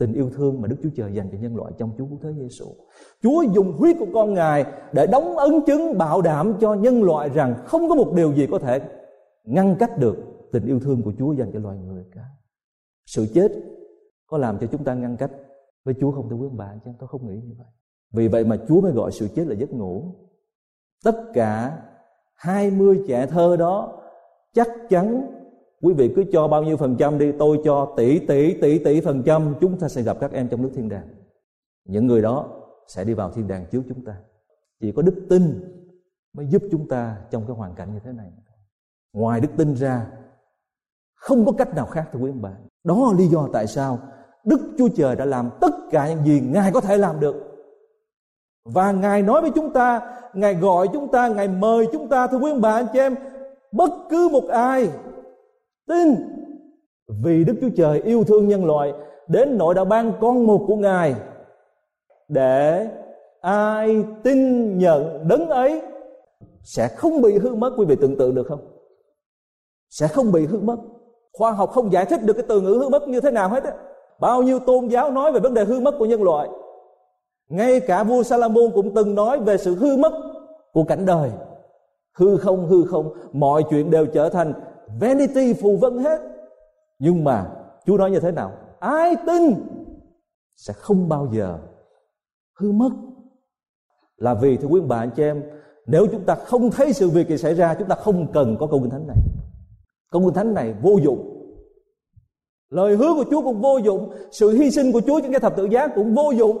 tình 0.00 0.12
yêu 0.12 0.30
thương 0.30 0.60
mà 0.60 0.68
Đức 0.68 0.76
Chúa 0.82 0.88
Trời 0.96 1.14
dành 1.14 1.28
cho 1.32 1.38
nhân 1.38 1.56
loại 1.56 1.72
trong 1.78 1.90
Chúa 1.98 2.06
Cứu 2.06 2.18
Thế 2.22 2.32
Giêsu. 2.38 2.66
Chúa 3.22 3.42
dùng 3.42 3.72
huyết 3.72 3.96
của 3.98 4.06
con 4.14 4.34
Ngài 4.34 4.64
để 4.92 5.06
đóng 5.06 5.36
ấn 5.36 5.52
chứng, 5.66 5.98
bảo 5.98 6.22
đảm 6.22 6.54
cho 6.60 6.74
nhân 6.74 7.02
loại 7.02 7.28
rằng 7.28 7.54
không 7.64 7.88
có 7.88 7.94
một 7.94 8.12
điều 8.14 8.34
gì 8.34 8.46
có 8.50 8.58
thể 8.58 8.80
ngăn 9.44 9.76
cách 9.78 9.98
được 9.98 10.16
tình 10.52 10.66
yêu 10.66 10.80
thương 10.80 11.02
của 11.02 11.12
Chúa 11.18 11.32
dành 11.32 11.50
cho 11.52 11.58
loài 11.58 11.78
người 11.78 12.04
cả. 12.14 12.22
Sự 13.06 13.26
chết 13.34 13.52
có 14.26 14.38
làm 14.38 14.58
cho 14.58 14.66
chúng 14.66 14.84
ta 14.84 14.94
ngăn 14.94 15.16
cách 15.16 15.30
với 15.84 15.94
Chúa 16.00 16.10
không 16.10 16.28
thưa 16.30 16.36
quý 16.36 16.48
bạn 16.52 16.78
chứ 16.84 16.90
tôi 16.98 17.08
không 17.08 17.26
nghĩ 17.26 17.34
như 17.34 17.54
vậy. 17.58 17.66
Vì 18.12 18.28
vậy 18.28 18.44
mà 18.44 18.56
Chúa 18.68 18.80
mới 18.80 18.92
gọi 18.92 19.12
sự 19.12 19.28
chết 19.34 19.46
là 19.46 19.54
giấc 19.54 19.70
ngủ. 19.70 20.14
Tất 21.04 21.16
cả 21.34 21.78
20 22.34 23.00
trẻ 23.08 23.26
thơ 23.26 23.56
đó 23.56 24.02
chắc 24.54 24.68
chắn 24.88 25.26
quý 25.82 25.94
vị 25.94 26.12
cứ 26.16 26.24
cho 26.32 26.48
bao 26.48 26.62
nhiêu 26.62 26.76
phần 26.76 26.96
trăm 26.96 27.18
đi, 27.18 27.32
tôi 27.38 27.60
cho 27.64 27.94
tỷ 27.96 28.18
tỷ 28.18 28.60
tỷ 28.60 28.78
tỷ 28.78 29.00
phần 29.00 29.22
trăm, 29.22 29.54
chúng 29.60 29.78
ta 29.78 29.88
sẽ 29.88 30.02
gặp 30.02 30.16
các 30.20 30.32
em 30.32 30.48
trong 30.48 30.62
nước 30.62 30.70
thiên 30.74 30.88
đàng. 30.88 31.08
Những 31.84 32.06
người 32.06 32.22
đó 32.22 32.48
sẽ 32.86 33.04
đi 33.04 33.14
vào 33.14 33.30
thiên 33.30 33.48
đàng 33.48 33.66
trước 33.70 33.82
chúng 33.88 34.04
ta. 34.04 34.16
Chỉ 34.80 34.92
có 34.92 35.02
đức 35.02 35.26
tin 35.28 35.42
mới 36.32 36.46
giúp 36.46 36.62
chúng 36.70 36.88
ta 36.88 37.16
trong 37.30 37.44
cái 37.46 37.56
hoàn 37.56 37.74
cảnh 37.74 37.92
như 37.92 38.00
thế 38.04 38.12
này. 38.12 38.26
Ngoài 39.12 39.40
đức 39.40 39.48
tin 39.56 39.74
ra, 39.74 40.06
không 41.14 41.46
có 41.46 41.52
cách 41.52 41.74
nào 41.74 41.86
khác, 41.86 42.08
thưa 42.12 42.20
quý 42.20 42.30
ông 42.30 42.42
bà. 42.42 42.52
Đó 42.84 43.10
là 43.12 43.18
lý 43.18 43.26
do 43.26 43.48
tại 43.52 43.66
sao 43.66 43.98
đức 44.44 44.60
chúa 44.78 44.88
trời 44.88 45.16
đã 45.16 45.24
làm 45.24 45.50
tất 45.60 45.74
cả 45.90 46.08
những 46.08 46.24
gì 46.24 46.40
ngài 46.40 46.72
có 46.72 46.80
thể 46.80 46.96
làm 46.96 47.20
được. 47.20 47.36
Và 48.64 48.92
ngài 48.92 49.22
nói 49.22 49.40
với 49.40 49.50
chúng 49.54 49.72
ta, 49.72 50.00
ngài 50.34 50.54
gọi 50.54 50.88
chúng 50.92 51.08
ta, 51.12 51.28
ngài 51.28 51.48
mời 51.48 51.86
chúng 51.92 52.08
ta, 52.08 52.26
thưa 52.26 52.38
quý 52.38 52.50
ông 52.50 52.60
bà, 52.60 52.72
anh 52.72 52.86
chị 52.92 52.98
em, 52.98 53.14
bất 53.72 53.90
cứ 54.10 54.28
một 54.32 54.48
ai 54.48 54.88
tin. 55.90 56.14
Vì 57.22 57.44
Đức 57.44 57.54
Chúa 57.60 57.70
Trời 57.76 58.00
yêu 58.00 58.24
thương 58.24 58.48
nhân 58.48 58.64
loại, 58.64 58.92
đến 59.28 59.58
nỗi 59.58 59.74
đã 59.74 59.84
ban 59.84 60.12
con 60.20 60.46
một 60.46 60.64
của 60.66 60.76
Ngài, 60.76 61.14
để 62.28 62.88
ai 63.40 64.04
tin 64.22 64.78
nhận 64.78 65.28
đấng 65.28 65.48
ấy 65.48 65.82
sẽ 66.62 66.88
không 66.88 67.22
bị 67.22 67.38
hư 67.38 67.54
mất. 67.54 67.72
Quý 67.76 67.84
vị 67.86 67.96
tưởng 68.00 68.16
tượng 68.16 68.34
được 68.34 68.46
không? 68.46 68.60
Sẽ 69.90 70.08
không 70.08 70.32
bị 70.32 70.46
hư 70.46 70.58
mất. 70.58 70.76
Khoa 71.32 71.50
học 71.50 71.70
không 71.70 71.92
giải 71.92 72.04
thích 72.04 72.22
được 72.22 72.32
cái 72.32 72.44
từ 72.48 72.60
ngữ 72.60 72.78
hư 72.82 72.88
mất 72.88 73.08
như 73.08 73.20
thế 73.20 73.30
nào 73.30 73.48
hết 73.48 73.64
á. 73.64 73.72
Bao 74.20 74.42
nhiêu 74.42 74.58
tôn 74.58 74.88
giáo 74.88 75.10
nói 75.10 75.32
về 75.32 75.40
vấn 75.40 75.54
đề 75.54 75.64
hư 75.64 75.80
mất 75.80 75.94
của 75.98 76.06
nhân 76.06 76.22
loại. 76.22 76.48
Ngay 77.48 77.80
cả 77.80 78.04
vua 78.04 78.22
Salomon 78.22 78.70
cũng 78.74 78.94
từng 78.94 79.14
nói 79.14 79.40
về 79.40 79.56
sự 79.56 79.74
hư 79.74 79.96
mất 79.96 80.12
của 80.72 80.84
cảnh 80.84 81.06
đời. 81.06 81.30
Hư 82.18 82.36
không 82.36 82.66
hư 82.66 82.84
không, 82.84 83.14
mọi 83.32 83.62
chuyện 83.70 83.90
đều 83.90 84.06
trở 84.06 84.28
thành 84.28 84.52
vanity 85.00 85.54
phù 85.54 85.76
vân 85.76 85.98
hết. 85.98 86.20
Nhưng 86.98 87.24
mà, 87.24 87.50
Chúa 87.86 87.96
nói 87.96 88.10
như 88.10 88.20
thế 88.20 88.30
nào? 88.30 88.52
Ai 88.80 89.16
tin 89.26 89.54
sẽ 90.56 90.72
không 90.72 91.08
bao 91.08 91.28
giờ 91.32 91.58
hư 92.58 92.72
mất. 92.72 92.90
Là 94.16 94.34
vì, 94.34 94.56
thưa 94.56 94.68
quý 94.68 94.80
bà, 94.80 94.98
anh 94.98 95.10
chị 95.16 95.22
em, 95.22 95.42
nếu 95.86 96.06
chúng 96.12 96.24
ta 96.24 96.34
không 96.34 96.70
thấy 96.70 96.92
sự 96.92 97.08
việc 97.08 97.28
gì 97.28 97.36
xảy 97.36 97.54
ra, 97.54 97.74
chúng 97.74 97.88
ta 97.88 97.94
không 97.94 98.32
cần 98.32 98.56
có 98.60 98.66
câu 98.66 98.80
kinh 98.80 98.90
thánh 98.90 99.06
này. 99.06 99.16
Câu 100.10 100.22
kinh 100.22 100.34
thánh 100.34 100.54
này 100.54 100.74
vô 100.82 100.98
dụng. 101.02 101.36
Lời 102.70 102.96
hứa 102.96 103.14
của 103.14 103.24
Chúa 103.30 103.42
cũng 103.42 103.60
vô 103.60 103.78
dụng. 103.78 104.12
Sự 104.30 104.50
hy 104.50 104.70
sinh 104.70 104.92
của 104.92 105.00
Chúa 105.00 105.20
trên 105.20 105.30
cái 105.30 105.40
thập 105.40 105.56
tự 105.56 105.64
giá 105.64 105.88
cũng 105.88 106.14
vô 106.14 106.30
dụng. 106.30 106.58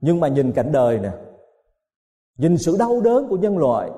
Nhưng 0.00 0.20
mà 0.20 0.28
nhìn 0.28 0.52
cảnh 0.52 0.72
đời 0.72 0.98
nè, 0.98 1.10
nhìn 2.38 2.58
sự 2.58 2.76
đau 2.78 3.00
đớn 3.00 3.28
của 3.28 3.36
nhân 3.36 3.58
loại, 3.58 3.90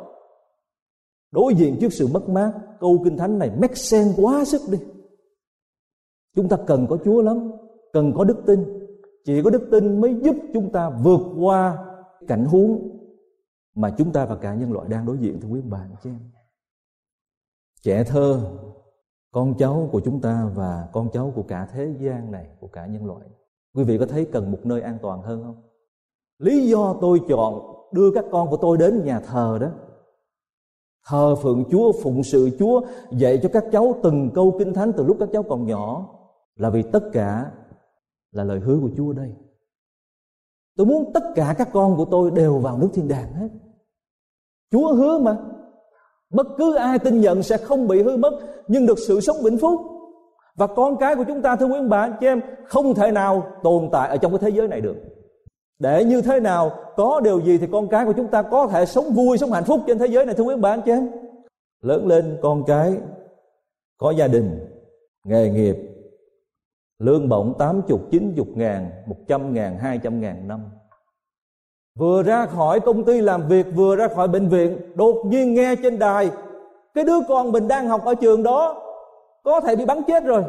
đối 1.31 1.55
diện 1.55 1.77
trước 1.81 1.93
sự 1.93 2.07
mất 2.07 2.29
mát 2.29 2.53
câu 2.81 3.01
kinh 3.05 3.17
thánh 3.17 3.39
này 3.39 3.51
make 3.61 3.75
sense 3.75 4.23
quá 4.23 4.45
sức 4.45 4.61
đi. 4.71 4.79
Chúng 6.37 6.49
ta 6.49 6.57
cần 6.67 6.87
có 6.91 6.99
chúa 7.05 7.23
lắm, 7.23 7.51
cần 7.93 8.13
có 8.17 8.25
đức 8.25 8.43
tin. 8.47 8.89
Chỉ 9.25 9.43
có 9.43 9.51
đức 9.51 9.69
tin 9.71 10.01
mới 10.01 10.15
giúp 10.23 10.37
chúng 10.55 10.73
ta 10.73 10.91
vượt 10.91 11.21
qua 11.39 11.79
cảnh 12.29 12.45
huống 12.45 12.99
mà 13.75 13.95
chúng 13.99 14.13
ta 14.13 14.25
và 14.25 14.37
cả 14.37 14.55
nhân 14.55 14.73
loại 14.73 14.89
đang 14.89 15.07
đối 15.07 15.19
diện, 15.19 15.41
thưa 15.41 15.49
quý 15.49 15.61
bạn 15.61 15.91
chị 16.03 16.11
em. 16.11 16.19
Trẻ 17.83 18.05
thơ, 18.05 18.41
con 19.33 19.55
cháu 19.59 19.89
của 19.93 20.01
chúng 20.01 20.21
ta 20.21 20.51
và 20.55 20.89
con 20.93 21.09
cháu 21.13 21.33
của 21.35 21.43
cả 21.43 21.69
thế 21.73 21.95
gian 22.01 22.31
này, 22.31 22.47
của 22.61 22.67
cả 22.67 22.87
nhân 22.87 23.07
loại, 23.07 23.27
quý 23.75 23.85
vị 23.85 23.99
có 23.99 24.07
thấy 24.07 24.25
cần 24.25 24.51
một 24.51 24.59
nơi 24.65 24.81
an 24.81 24.99
toàn 25.03 25.23
hơn 25.23 25.43
không? 25.43 25.63
Lý 26.39 26.69
do 26.69 26.97
tôi 27.01 27.21
chọn 27.29 27.75
đưa 27.93 28.11
các 28.15 28.25
con 28.31 28.51
của 28.51 28.57
tôi 28.57 28.77
đến 28.77 29.05
nhà 29.05 29.21
thờ 29.21 29.59
đó 29.61 29.69
thờ 31.07 31.35
phượng 31.35 31.65
Chúa, 31.71 31.93
phụng 32.03 32.23
sự 32.23 32.51
Chúa, 32.59 32.81
dạy 33.11 33.41
cho 33.43 33.49
các 33.53 33.65
cháu 33.73 33.95
từng 34.03 34.31
câu 34.35 34.57
kinh 34.59 34.75
thánh 34.75 34.93
từ 34.93 35.05
lúc 35.05 35.17
các 35.21 35.29
cháu 35.33 35.43
còn 35.43 35.67
nhỏ 35.67 36.07
là 36.57 36.71
vì 36.71 36.83
tất 36.83 37.03
cả 37.13 37.51
là 38.33 38.45
lời 38.45 38.61
hứa 38.61 38.79
của 38.81 38.91
Chúa 38.97 39.13
đây. 39.13 39.33
Tôi 40.77 40.87
muốn 40.87 41.11
tất 41.15 41.23
cả 41.35 41.55
các 41.59 41.69
con 41.73 41.97
của 41.97 42.05
tôi 42.05 42.31
đều 42.31 42.59
vào 42.59 42.79
nước 42.79 42.89
thiên 42.95 43.09
đàng 43.09 43.33
hết. 43.33 43.49
Chúa 44.71 44.95
hứa 44.95 45.19
mà. 45.19 45.37
Bất 46.31 46.47
cứ 46.59 46.75
ai 46.75 46.99
tin 46.99 47.21
nhận 47.21 47.43
sẽ 47.43 47.57
không 47.57 47.89
bị 47.89 48.03
hư 48.03 48.17
mất 48.17 48.41
nhưng 48.69 48.87
được 48.87 48.99
sự 48.99 49.21
sống 49.21 49.37
vĩnh 49.43 49.59
phúc. 49.59 49.81
Và 50.57 50.67
con 50.67 50.97
cái 50.97 51.17
của 51.17 51.25
chúng 51.29 51.43
ta 51.43 51.57
thưa 51.57 51.67
quý 51.67 51.77
ông 51.77 51.89
bà 51.89 52.01
anh 52.01 52.17
chị 52.21 52.27
em 52.27 52.41
không 52.67 52.95
thể 52.95 53.11
nào 53.11 53.43
tồn 53.63 53.89
tại 53.93 54.09
ở 54.09 54.17
trong 54.17 54.33
cái 54.33 54.39
thế 54.39 54.57
giới 54.57 54.69
này 54.69 54.81
được 54.81 54.97
để 55.79 56.05
như 56.05 56.23
thế 56.23 56.41
nào, 56.41 56.71
có 56.97 57.21
điều 57.21 57.41
gì 57.41 57.59
thì 57.59 57.67
con 57.73 57.89
cái 57.89 58.05
của 58.05 58.13
chúng 58.13 58.29
ta 58.29 58.43
có 58.43 58.67
thể 58.67 58.87
sống 58.87 59.13
vui, 59.15 59.39
sống 59.39 59.53
hạnh 59.53 59.65
phúc 59.65 59.81
trên 59.87 59.99
thế 59.99 60.07
giới 60.07 60.27
này, 60.27 60.35
thưa 60.35 60.45
quý 60.45 60.57
bạn 60.57 60.81
chị 60.85 60.91
em? 60.93 61.09
Lớn 61.83 62.07
lên 62.07 62.39
con 62.43 62.65
cái, 62.67 62.95
có 63.99 64.11
gia 64.11 64.29
đình, 64.29 64.59
nghề 65.25 65.51
nghiệp, 65.51 65.77
lương 66.99 67.29
bổng 67.29 67.55
tám 67.59 67.83
chục, 67.89 68.01
chín 68.11 68.35
chục 68.37 68.49
ngàn, 68.55 68.91
một 69.07 69.17
trăm 69.29 69.55
ngàn, 69.55 69.79
hai 69.79 69.99
trăm 69.99 70.21
ngàn 70.21 70.49
năm. 70.49 70.61
Vừa 71.99 72.23
ra 72.23 72.47
khỏi 72.47 72.81
công 72.81 73.05
ty 73.05 73.21
làm 73.21 73.49
việc, 73.49 73.67
vừa 73.75 73.97
ra 73.97 74.09
khỏi 74.09 74.29
bệnh 74.29 74.49
viện, 74.49 74.79
đột 74.95 75.23
nhiên 75.27 75.55
nghe 75.55 75.75
trên 75.77 75.99
đài, 75.99 76.31
cái 76.95 77.05
đứa 77.05 77.21
con 77.29 77.53
mình 77.53 77.69
đang 77.69 77.89
học 77.89 78.05
ở 78.05 78.15
trường 78.15 78.43
đó, 78.43 78.85
có 79.45 79.61
thể 79.61 79.77
bị 79.77 79.85
bắn 79.85 80.03
chết 80.03 80.25
rồi. 80.25 80.45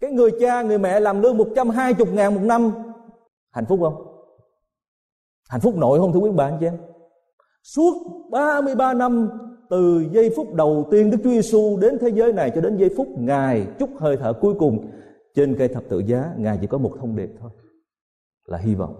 Cái 0.00 0.10
người 0.10 0.30
cha, 0.40 0.62
người 0.62 0.78
mẹ 0.78 1.00
làm 1.00 1.22
lương 1.22 1.36
một 1.36 1.48
trăm 1.56 1.70
hai 1.70 1.94
chục 1.94 2.08
ngàn 2.12 2.34
một 2.34 2.40
năm 2.44 2.72
hạnh 3.56 3.66
phúc 3.68 3.80
không? 3.82 3.94
Hạnh 5.48 5.60
phúc 5.60 5.74
nội 5.76 5.98
không, 5.98 6.12
thưa 6.12 6.18
quý 6.18 6.30
bạn 6.30 6.56
chị 6.60 6.66
em? 6.66 6.76
Suốt 7.62 7.94
33 8.30 8.94
năm, 8.94 9.28
từ 9.70 10.06
giây 10.12 10.32
phút 10.36 10.54
đầu 10.54 10.88
tiên 10.90 11.10
Đức 11.10 11.18
Chúa 11.24 11.30
Giêsu 11.30 11.78
đến 11.80 11.98
thế 12.00 12.08
giới 12.08 12.32
này 12.32 12.52
cho 12.54 12.60
đến 12.60 12.76
giây 12.76 12.90
phút 12.96 13.08
Ngài 13.18 13.66
chút 13.78 13.90
hơi 13.98 14.16
thở 14.16 14.32
cuối 14.32 14.54
cùng, 14.58 14.90
trên 15.34 15.56
cây 15.58 15.68
thập 15.68 15.82
tự 15.88 15.98
giá, 15.98 16.34
Ngài 16.36 16.58
chỉ 16.60 16.66
có 16.66 16.78
một 16.78 16.92
thông 16.98 17.16
điệp 17.16 17.30
thôi, 17.40 17.50
là 18.46 18.58
hy 18.58 18.74
vọng. 18.74 18.94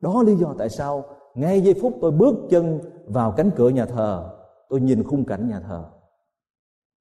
Đó 0.00 0.22
lý 0.26 0.36
do 0.36 0.54
tại 0.58 0.68
sao 0.68 1.04
ngay 1.34 1.60
giây 1.60 1.74
phút 1.82 1.94
tôi 2.00 2.10
bước 2.10 2.34
chân 2.50 2.80
vào 3.06 3.34
cánh 3.36 3.50
cửa 3.56 3.68
nhà 3.68 3.86
thờ, 3.86 4.30
tôi 4.68 4.80
nhìn 4.80 5.04
khung 5.04 5.24
cảnh 5.24 5.48
nhà 5.48 5.60
thờ. 5.60 5.84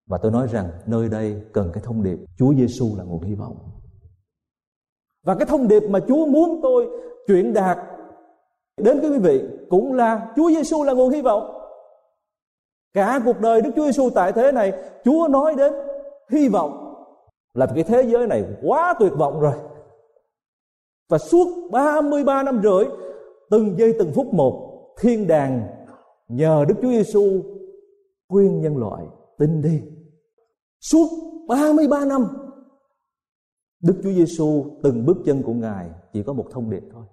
Và 0.07 0.17
tôi 0.17 0.31
nói 0.31 0.48
rằng, 0.48 0.69
nơi 0.86 1.10
đây 1.10 1.41
cần 1.53 1.69
cái 1.74 1.83
thông 1.86 2.03
điệp 2.03 2.17
Chúa 2.38 2.53
Giêsu 2.53 2.95
là 2.98 3.03
nguồn 3.03 3.24
hy 3.24 3.36
vọng 3.36 3.57
và 5.24 5.36
cái 5.36 5.46
thông 5.46 5.68
điệp 5.68 5.84
mà 5.89 6.00
Chúa 6.08 6.25
muốn 6.25 6.60
tôi 6.63 6.88
truyền 7.27 7.53
đạt 7.53 7.77
đến 8.77 9.00
quý 9.01 9.18
vị 9.20 9.42
cũng 9.70 9.94
là 9.94 10.27
Chúa 10.36 10.50
Giêsu 10.50 10.84
là 10.84 10.94
nguồn 10.94 11.10
hy 11.10 11.22
vọng. 11.22 11.60
Cả 12.94 13.20
cuộc 13.25 13.39
đời 13.39 13.62
Đức 13.62 13.70
Chúa 13.75 13.86
Giêsu 13.86 14.10
tại 14.10 14.32
thế 14.32 14.51
này, 14.51 14.74
Chúa 15.06 15.27
nói 15.27 15.56
đến 15.58 15.74
hy 16.30 16.50
vọng 16.50 16.96
là 17.53 17.65
cái 17.75 17.84
thế 17.84 18.03
giới 18.03 18.27
này 18.27 18.44
quá 18.63 18.94
tuyệt 19.00 19.13
vọng 19.18 19.39
rồi. 19.39 19.53
Và 21.10 21.18
suốt 21.18 21.48
33 21.72 22.44
năm 22.44 22.62
rưỡi, 22.63 22.86
từng 23.50 23.75
giây 23.77 23.94
từng 24.00 24.12
phút 24.15 24.34
một, 24.34 24.70
thiên 25.00 25.27
đàng 25.27 25.68
nhờ 26.27 26.65
Đức 26.68 26.75
Chúa 26.82 26.89
Giêsu 26.89 27.42
khuyên 28.30 28.62
nhân 28.62 28.77
loại 28.77 29.03
tin 29.38 29.62
đi. 29.62 29.82
Suốt 30.82 31.08
33 31.48 32.06
năm 32.06 32.27
Đức 33.83 33.99
Chúa 34.03 34.11
Giêsu 34.11 34.79
từng 34.83 35.05
bước 35.05 35.17
chân 35.25 35.43
của 35.43 35.53
Ngài 35.53 35.91
chỉ 36.13 36.23
có 36.23 36.33
một 36.33 36.47
thông 36.51 36.69
điệp 36.69 36.83
thôi. 36.91 37.05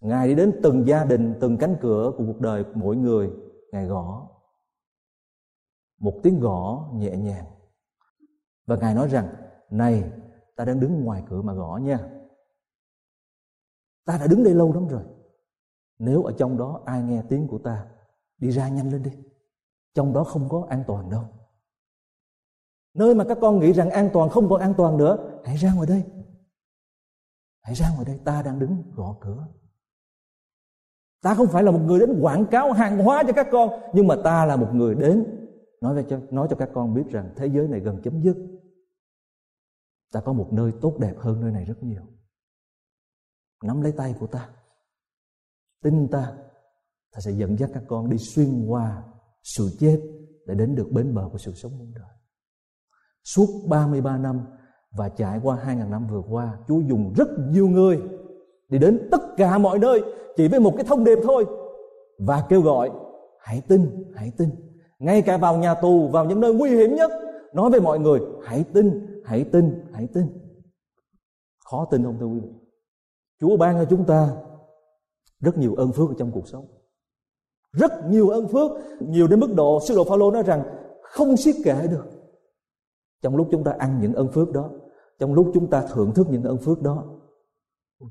Ngài 0.00 0.28
đi 0.28 0.34
đến 0.34 0.60
từng 0.62 0.86
gia 0.86 1.04
đình, 1.04 1.34
từng 1.40 1.56
cánh 1.56 1.76
cửa 1.80 2.12
của 2.18 2.24
cuộc 2.26 2.40
đời 2.40 2.64
của 2.64 2.72
mỗi 2.74 2.96
người, 2.96 3.30
Ngài 3.72 3.86
gõ. 3.86 4.28
Một 5.98 6.20
tiếng 6.22 6.40
gõ 6.40 6.90
nhẹ 6.94 7.16
nhàng. 7.16 7.46
Và 8.66 8.76
Ngài 8.76 8.94
nói 8.94 9.08
rằng, 9.08 9.34
này, 9.70 10.12
ta 10.56 10.64
đang 10.64 10.80
đứng 10.80 11.04
ngoài 11.04 11.22
cửa 11.28 11.42
mà 11.42 11.54
gõ 11.54 11.80
nha. 11.82 12.10
Ta 14.04 14.18
đã 14.18 14.26
đứng 14.26 14.44
đây 14.44 14.54
lâu 14.54 14.72
lắm 14.72 14.88
rồi. 14.88 15.02
Nếu 15.98 16.22
ở 16.22 16.34
trong 16.38 16.56
đó 16.56 16.82
ai 16.84 17.02
nghe 17.02 17.22
tiếng 17.28 17.48
của 17.48 17.58
ta, 17.58 17.86
đi 18.38 18.50
ra 18.50 18.68
nhanh 18.68 18.92
lên 18.92 19.02
đi 19.02 19.10
trong 19.94 20.12
đó 20.12 20.24
không 20.24 20.48
có 20.48 20.66
an 20.68 20.84
toàn 20.86 21.10
đâu 21.10 21.24
nơi 22.94 23.14
mà 23.14 23.24
các 23.28 23.38
con 23.40 23.58
nghĩ 23.58 23.72
rằng 23.72 23.90
an 23.90 24.10
toàn, 24.12 24.30
không 24.30 24.48
còn 24.48 24.60
an 24.60 24.74
toàn 24.76 24.96
nữa. 24.96 25.40
Hãy 25.44 25.56
ra 25.56 25.74
ngoài 25.74 25.88
đây. 25.88 26.04
Hãy 27.60 27.74
ra 27.74 27.90
ngoài 27.94 28.04
đây. 28.04 28.18
Ta 28.24 28.42
đang 28.42 28.58
đứng 28.58 28.82
gõ 28.94 29.16
cửa. 29.20 29.46
Ta 31.22 31.34
không 31.34 31.46
phải 31.46 31.62
là 31.62 31.70
một 31.70 31.80
người 31.84 32.00
đến 32.00 32.18
quảng 32.20 32.46
cáo 32.46 32.72
hàng 32.72 32.98
hóa 32.98 33.22
cho 33.26 33.32
các 33.32 33.46
con, 33.52 33.70
nhưng 33.94 34.06
mà 34.06 34.16
ta 34.24 34.46
là 34.46 34.56
một 34.56 34.68
người 34.72 34.94
đến 34.94 35.24
nói 35.80 35.94
về 35.94 36.04
cho 36.08 36.20
nói 36.30 36.46
cho 36.50 36.56
các 36.56 36.70
con 36.74 36.94
biết 36.94 37.04
rằng 37.10 37.32
thế 37.36 37.46
giới 37.46 37.68
này 37.68 37.80
gần 37.80 38.00
chấm 38.02 38.22
dứt. 38.22 38.36
Ta 40.12 40.20
có 40.20 40.32
một 40.32 40.48
nơi 40.52 40.72
tốt 40.80 40.96
đẹp 41.00 41.14
hơn 41.18 41.40
nơi 41.40 41.52
này 41.52 41.64
rất 41.64 41.82
nhiều. 41.82 42.02
Nắm 43.62 43.82
lấy 43.82 43.92
tay 43.92 44.14
của 44.20 44.26
ta. 44.26 44.50
Tin 45.82 46.08
ta. 46.08 46.36
Ta 47.12 47.20
sẽ 47.20 47.30
dẫn 47.30 47.58
dắt 47.58 47.70
các 47.74 47.82
con 47.88 48.10
đi 48.10 48.18
xuyên 48.18 48.66
qua 48.66 49.04
sự 49.42 49.70
chết 49.78 50.00
để 50.46 50.54
đến 50.54 50.74
được 50.74 50.88
bến 50.92 51.14
bờ 51.14 51.28
của 51.32 51.38
sự 51.38 51.54
sống 51.54 51.78
muôn 51.78 51.92
đời 51.94 52.14
suốt 53.24 53.48
33 53.68 54.18
năm 54.18 54.40
và 54.92 55.08
trải 55.08 55.40
qua 55.42 55.58
2.000 55.66 55.90
năm 55.90 56.06
vừa 56.10 56.22
qua, 56.30 56.58
Chúa 56.68 56.80
dùng 56.80 57.12
rất 57.16 57.28
nhiều 57.50 57.68
người 57.68 58.02
đi 58.68 58.78
đến 58.78 59.08
tất 59.10 59.36
cả 59.36 59.58
mọi 59.58 59.78
nơi 59.78 60.02
chỉ 60.36 60.48
với 60.48 60.60
một 60.60 60.72
cái 60.76 60.84
thông 60.84 61.04
điệp 61.04 61.18
thôi 61.22 61.46
và 62.18 62.44
kêu 62.48 62.60
gọi, 62.60 62.90
hãy 63.38 63.62
tin 63.68 64.12
hãy 64.14 64.32
tin. 64.38 64.48
Ngay 64.98 65.22
cả 65.22 65.36
vào 65.36 65.56
nhà 65.56 65.74
tù, 65.74 66.08
vào 66.08 66.24
những 66.24 66.40
nơi 66.40 66.54
nguy 66.54 66.70
hiểm 66.70 66.94
nhất, 66.94 67.10
nói 67.54 67.70
với 67.70 67.80
mọi 67.80 67.98
người, 67.98 68.20
hãy 68.44 68.64
tin 68.72 69.06
hãy 69.24 69.44
tin 69.44 69.84
hãy 69.92 70.08
tin. 70.14 70.26
Khó 71.70 71.84
tin 71.90 72.04
không 72.04 72.16
thưa 72.20 72.26
quý 72.26 72.40
vị? 72.40 72.48
Chúa 73.40 73.56
ban 73.56 73.76
cho 73.76 73.84
chúng 73.90 74.04
ta 74.04 74.28
rất 75.40 75.58
nhiều 75.58 75.74
ơn 75.74 75.92
phước 75.92 76.08
ở 76.08 76.14
trong 76.18 76.30
cuộc 76.32 76.48
sống. 76.48 76.66
Rất 77.72 77.92
nhiều 78.08 78.28
ơn 78.28 78.48
phước, 78.48 78.70
nhiều 79.00 79.26
đến 79.26 79.40
mức 79.40 79.54
độ 79.54 79.78
sư 79.88 79.94
đồ 79.96 80.04
Phaolô 80.04 80.30
nói 80.30 80.42
rằng 80.42 80.62
không 81.02 81.36
siết 81.36 81.54
kể 81.64 81.86
được 81.90 82.13
trong 83.24 83.36
lúc 83.36 83.48
chúng 83.50 83.64
ta 83.64 83.74
ăn 83.78 84.00
những 84.00 84.14
ân 84.14 84.28
phước 84.28 84.52
đó 84.52 84.70
trong 85.18 85.34
lúc 85.34 85.50
chúng 85.54 85.70
ta 85.70 85.86
thưởng 85.92 86.12
thức 86.14 86.26
những 86.30 86.42
ân 86.42 86.58
phước 86.58 86.82
đó 86.82 87.04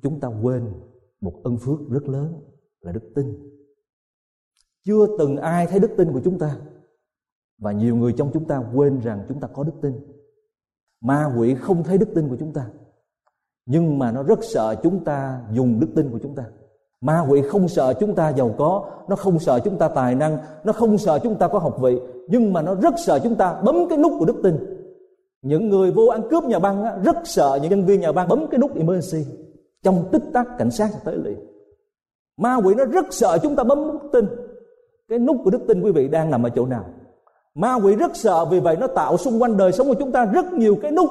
chúng 0.02 0.20
ta 0.20 0.30
quên 0.42 0.74
một 1.22 1.34
ân 1.44 1.58
phước 1.58 1.80
rất 1.90 2.04
lớn 2.08 2.34
là 2.82 2.92
đức 2.92 3.12
tin 3.16 3.52
chưa 4.86 5.18
từng 5.18 5.38
ai 5.38 5.68
thấy 5.68 5.80
đức 5.80 5.92
tin 5.98 6.14
của 6.14 6.22
chúng 6.24 6.40
ta 6.40 6.58
và 7.58 7.72
nhiều 7.72 7.96
người 7.96 8.14
trong 8.18 8.32
chúng 8.34 8.46
ta 8.46 8.64
quên 8.76 9.00
rằng 9.00 9.26
chúng 9.30 9.40
ta 9.40 9.48
có 9.48 9.64
đức 9.64 9.72
tin 9.82 9.94
ma 11.02 11.34
quỷ 11.38 11.56
không 11.56 11.84
thấy 11.84 11.98
đức 11.98 12.10
tin 12.16 12.30
của 12.30 12.38
chúng 12.40 12.54
ta 12.54 12.68
nhưng 13.66 14.00
mà 14.00 14.12
nó 14.12 14.24
rất 14.24 14.40
sợ 14.42 14.76
chúng 14.84 15.04
ta 15.04 15.42
dùng 15.52 15.80
đức 15.80 15.88
tin 15.96 16.12
của 16.12 16.20
chúng 16.24 16.36
ta 16.36 16.46
ma 17.02 17.26
quỷ 17.30 17.42
không 17.42 17.68
sợ 17.68 17.94
chúng 18.00 18.16
ta 18.16 18.34
giàu 18.34 18.56
có 18.58 18.90
nó 19.08 19.16
không 19.16 19.40
sợ 19.40 19.60
chúng 19.60 19.78
ta 19.78 19.88
tài 19.88 20.16
năng 20.16 20.38
nó 20.64 20.74
không 20.74 20.98
sợ 20.98 21.20
chúng 21.24 21.36
ta 21.36 21.48
có 21.48 21.60
học 21.60 21.78
vị 21.82 22.00
nhưng 22.28 22.54
mà 22.54 22.62
nó 22.62 22.76
rất 22.76 22.94
sợ 23.06 23.20
chúng 23.24 23.36
ta 23.36 23.62
bấm 23.62 23.76
cái 23.90 23.98
nút 23.98 24.14
của 24.20 24.26
đức 24.26 24.40
tin 24.44 24.83
những 25.44 25.70
người 25.70 25.92
vô 25.92 26.06
ăn 26.06 26.22
cướp 26.30 26.44
nhà 26.44 26.60
băng 26.60 26.84
á, 26.84 26.98
rất 27.04 27.16
sợ 27.24 27.60
những 27.62 27.72
nhân 27.72 27.86
viên 27.86 28.02
nhà 28.02 28.12
băng 28.12 28.28
bấm 28.28 28.48
cái 28.52 28.60
nút 28.60 28.76
emergency. 28.76 29.32
Trong 29.84 30.10
tích 30.12 30.24
tắc 30.34 30.48
cảnh 30.58 30.72
sát 30.72 30.90
sẽ 30.94 31.00
tới 31.04 31.18
liền. 31.18 31.40
Ma 32.38 32.56
quỷ 32.56 32.76
nó 32.76 32.86
rất 32.86 33.06
sợ 33.10 33.38
chúng 33.44 33.56
ta 33.56 33.64
bấm 33.64 33.88
nút 33.88 34.04
đức 34.04 34.10
tin. 34.14 34.26
Cái 35.08 35.20
nút 35.20 35.38
của 35.44 35.50
đức 35.50 35.62
tin 35.68 35.82
quý 35.82 35.92
vị 35.92 36.08
đang 36.08 36.32
nằm 36.32 36.44
ở 36.44 36.50
chỗ 36.50 36.66
nào? 36.66 36.86
Ma 37.56 37.76
quỷ 37.76 37.96
rất 37.96 38.16
sợ 38.16 38.46
vì 38.46 38.60
vậy 38.60 38.78
nó 38.80 38.88
tạo 38.88 39.18
xung 39.18 39.42
quanh 39.42 39.58
đời 39.58 39.72
sống 39.72 39.88
của 39.88 39.96
chúng 40.00 40.12
ta 40.12 40.26
rất 40.26 40.54
nhiều 40.54 40.78
cái 40.82 40.92
nút 40.92 41.10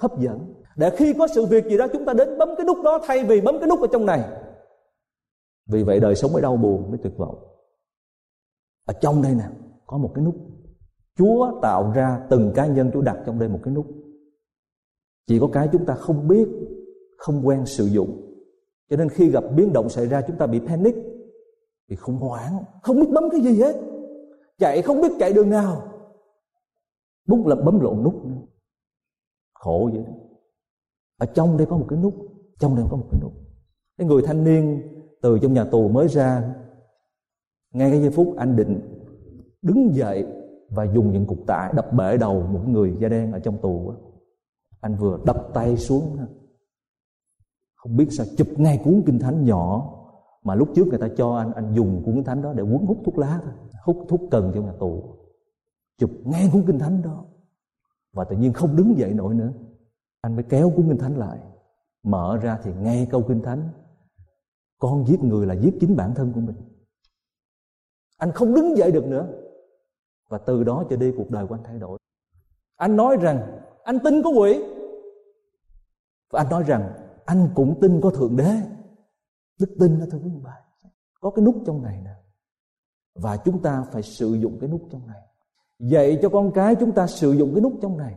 hấp 0.00 0.18
dẫn. 0.18 0.54
Để 0.76 0.90
khi 0.90 1.14
có 1.18 1.26
sự 1.26 1.46
việc 1.46 1.64
gì 1.64 1.76
đó 1.76 1.86
chúng 1.92 2.04
ta 2.04 2.12
đến 2.12 2.38
bấm 2.38 2.48
cái 2.56 2.66
nút 2.66 2.78
đó 2.84 2.98
thay 3.06 3.24
vì 3.24 3.40
bấm 3.40 3.58
cái 3.58 3.68
nút 3.68 3.80
ở 3.80 3.86
trong 3.92 4.06
này. 4.06 4.24
Vì 5.66 5.82
vậy 5.82 6.00
đời 6.00 6.14
sống 6.14 6.32
mới 6.32 6.42
đau 6.42 6.56
buồn 6.56 6.90
mới 6.90 6.98
tuyệt 7.02 7.12
vọng. 7.16 7.38
Ở 8.86 8.94
trong 9.00 9.22
đây 9.22 9.34
nè 9.34 9.44
có 9.86 9.98
một 9.98 10.10
cái 10.14 10.24
nút. 10.24 10.34
Chúa 11.18 11.60
tạo 11.62 11.92
ra 11.94 12.26
từng 12.30 12.52
cá 12.54 12.66
nhân 12.66 12.90
Chúa 12.92 13.00
đặt 13.00 13.18
trong 13.26 13.38
đây 13.38 13.48
một 13.48 13.60
cái 13.62 13.74
nút. 13.74 13.86
Chỉ 15.26 15.38
có 15.38 15.48
cái 15.52 15.68
chúng 15.72 15.86
ta 15.86 15.94
không 15.94 16.28
biết, 16.28 16.48
Không 17.18 17.46
quen 17.46 17.66
sử 17.66 17.86
dụng. 17.86 18.20
Cho 18.90 18.96
nên 18.96 19.08
khi 19.08 19.30
gặp 19.30 19.44
biến 19.56 19.72
động 19.72 19.88
xảy 19.88 20.06
ra, 20.06 20.22
chúng 20.26 20.36
ta 20.36 20.46
bị 20.46 20.60
panic, 20.60 20.94
Bị 21.88 21.96
khủng 21.96 22.16
hoảng, 22.16 22.64
Không 22.82 23.00
biết 23.00 23.06
bấm 23.12 23.24
cái 23.30 23.40
gì 23.40 23.62
hết. 23.62 23.76
Chạy 24.58 24.82
không 24.82 25.00
biết 25.00 25.12
chạy 25.18 25.32
đường 25.32 25.50
nào. 25.50 25.82
Bút 27.26 27.46
là 27.46 27.56
bấm 27.56 27.80
lộn 27.80 28.02
nút 28.02 28.24
nữa. 28.24 28.42
Khổ 29.54 29.90
vậy 29.92 30.02
đó. 30.06 30.12
Ở 31.18 31.26
trong 31.26 31.56
đây 31.56 31.66
có 31.70 31.76
một 31.76 31.86
cái 31.88 31.98
nút, 31.98 32.14
Trong 32.58 32.76
đây 32.76 32.86
có 32.90 32.96
một 32.96 33.06
cái 33.10 33.20
nút. 33.22 33.32
Cái 33.98 34.06
người 34.06 34.22
thanh 34.22 34.44
niên 34.44 34.82
từ 35.22 35.38
trong 35.42 35.52
nhà 35.52 35.64
tù 35.64 35.88
mới 35.88 36.08
ra, 36.08 36.54
Ngay 37.72 37.90
cái 37.90 38.00
giây 38.00 38.10
phút 38.10 38.34
anh 38.36 38.56
định 38.56 38.80
đứng 39.62 39.94
dậy 39.94 40.26
và 40.74 40.84
dùng 40.84 41.12
những 41.12 41.26
cục 41.26 41.38
tạ 41.46 41.70
đập 41.76 41.92
bể 41.92 42.16
đầu 42.16 42.42
một 42.42 42.68
người 42.68 42.96
da 43.00 43.08
đen 43.08 43.32
ở 43.32 43.38
trong 43.38 43.58
tù 43.58 43.90
đó. 43.90 43.96
anh 44.80 44.96
vừa 44.96 45.18
đập 45.26 45.48
tay 45.54 45.76
xuống 45.76 46.16
không 47.74 47.96
biết 47.96 48.06
sao 48.10 48.26
chụp 48.36 48.48
ngay 48.56 48.80
cuốn 48.84 49.02
kinh 49.06 49.18
thánh 49.18 49.44
nhỏ 49.44 49.94
mà 50.44 50.54
lúc 50.54 50.68
trước 50.74 50.86
người 50.86 50.98
ta 50.98 51.08
cho 51.16 51.36
anh 51.36 51.52
anh 51.52 51.74
dùng 51.74 52.02
cuốn 52.04 52.14
kinh 52.14 52.24
thánh 52.24 52.42
đó 52.42 52.52
để 52.52 52.62
quấn 52.62 52.86
hút 52.86 52.98
thuốc 53.04 53.18
lá 53.18 53.40
thôi. 53.44 53.52
Hút 53.84 54.06
thuốc 54.08 54.20
cần 54.30 54.52
trong 54.54 54.64
nhà 54.64 54.72
tù. 54.80 55.02
Chụp 55.98 56.10
ngay 56.24 56.50
cuốn 56.52 56.64
kinh 56.66 56.78
thánh 56.78 57.02
đó. 57.02 57.24
Và 58.12 58.24
tự 58.24 58.36
nhiên 58.36 58.52
không 58.52 58.76
đứng 58.76 58.98
dậy 58.98 59.14
nổi 59.14 59.34
nữa. 59.34 59.52
Anh 60.20 60.36
mới 60.36 60.44
kéo 60.48 60.72
cuốn 60.76 60.88
kinh 60.88 60.98
thánh 60.98 61.16
lại. 61.16 61.38
Mở 62.02 62.38
ra 62.42 62.58
thì 62.62 62.72
ngay 62.74 63.06
câu 63.10 63.22
kinh 63.28 63.42
thánh. 63.42 63.68
Con 64.78 65.06
giết 65.06 65.24
người 65.24 65.46
là 65.46 65.54
giết 65.54 65.74
chính 65.80 65.96
bản 65.96 66.14
thân 66.14 66.32
của 66.32 66.40
mình. 66.40 66.56
Anh 68.18 68.32
không 68.32 68.54
đứng 68.54 68.76
dậy 68.76 68.92
được 68.92 69.06
nữa 69.06 69.26
và 70.34 70.38
từ 70.38 70.64
đó 70.64 70.84
trở 70.90 70.96
đi 70.96 71.12
cuộc 71.16 71.30
đời 71.30 71.46
của 71.46 71.54
anh 71.54 71.62
thay 71.64 71.78
đổi. 71.78 71.98
Anh 72.76 72.96
nói 72.96 73.16
rằng, 73.20 73.60
anh 73.84 73.98
tin 74.04 74.22
có 74.22 74.30
quỷ. 74.30 74.64
Và 76.30 76.40
anh 76.40 76.50
nói 76.50 76.62
rằng, 76.66 76.92
anh 77.24 77.48
cũng 77.54 77.80
tin 77.80 78.00
có 78.00 78.10
thượng 78.10 78.36
đế. 78.36 78.50
Đức 79.60 79.76
tin 79.80 80.00
đó, 80.00 80.06
thưa 80.10 80.18
quý 80.18 80.30
bà 80.44 80.60
có 81.20 81.30
cái 81.30 81.44
nút 81.44 81.54
trong 81.66 81.82
này 81.82 82.00
nè. 82.04 82.10
Và 83.14 83.36
chúng 83.36 83.62
ta 83.62 83.84
phải 83.92 84.02
sử 84.02 84.34
dụng 84.34 84.58
cái 84.60 84.70
nút 84.70 84.82
trong 84.90 85.06
này. 85.06 85.20
Dạy 85.78 86.18
cho 86.22 86.28
con 86.28 86.52
cái 86.52 86.74
chúng 86.74 86.92
ta 86.92 87.06
sử 87.06 87.32
dụng 87.32 87.54
cái 87.54 87.60
nút 87.60 87.72
trong 87.82 87.98
này. 87.98 88.14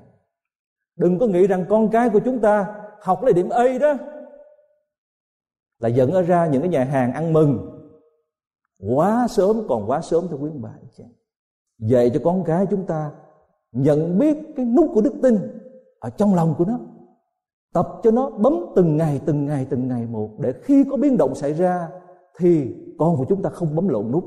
Đừng 0.95 1.19
có 1.19 1.27
nghĩ 1.27 1.47
rằng 1.47 1.65
con 1.69 1.89
cái 1.89 2.09
của 2.09 2.19
chúng 2.25 2.39
ta 2.39 2.81
học 3.01 3.23
lấy 3.23 3.33
điểm 3.33 3.49
A 3.49 3.63
đó 3.81 3.93
là 5.79 5.89
dẫn 5.89 6.25
ra 6.25 6.47
những 6.47 6.61
cái 6.61 6.69
nhà 6.69 6.83
hàng 6.83 7.13
ăn 7.13 7.33
mừng. 7.33 7.79
Quá 8.79 9.27
sớm 9.29 9.61
còn 9.69 9.89
quá 9.89 10.01
sớm, 10.01 10.27
thưa 10.27 10.37
quý 10.37 10.51
bà 10.61 10.73
chị 10.97 11.03
dạy 11.79 12.11
cho 12.13 12.19
con 12.23 12.43
cái 12.43 12.65
chúng 12.65 12.85
ta 12.85 13.11
nhận 13.71 14.19
biết 14.19 14.37
cái 14.55 14.65
nút 14.65 14.89
của 14.93 15.01
đức 15.01 15.13
tin 15.23 15.37
ở 15.99 16.09
trong 16.09 16.35
lòng 16.35 16.55
của 16.57 16.65
nó. 16.65 16.79
Tập 17.73 17.87
cho 18.03 18.11
nó 18.11 18.29
bấm 18.29 18.53
từng 18.75 18.97
ngày 18.97 19.21
từng 19.25 19.45
ngày 19.45 19.67
từng 19.69 19.87
ngày 19.87 20.05
một 20.05 20.29
để 20.39 20.53
khi 20.61 20.83
có 20.91 20.97
biến 20.97 21.17
động 21.17 21.35
xảy 21.35 21.53
ra 21.53 21.89
thì 22.37 22.75
con 22.97 23.17
của 23.17 23.25
chúng 23.29 23.41
ta 23.41 23.49
không 23.49 23.75
bấm 23.75 23.87
lộn 23.87 24.11
nút. 24.11 24.23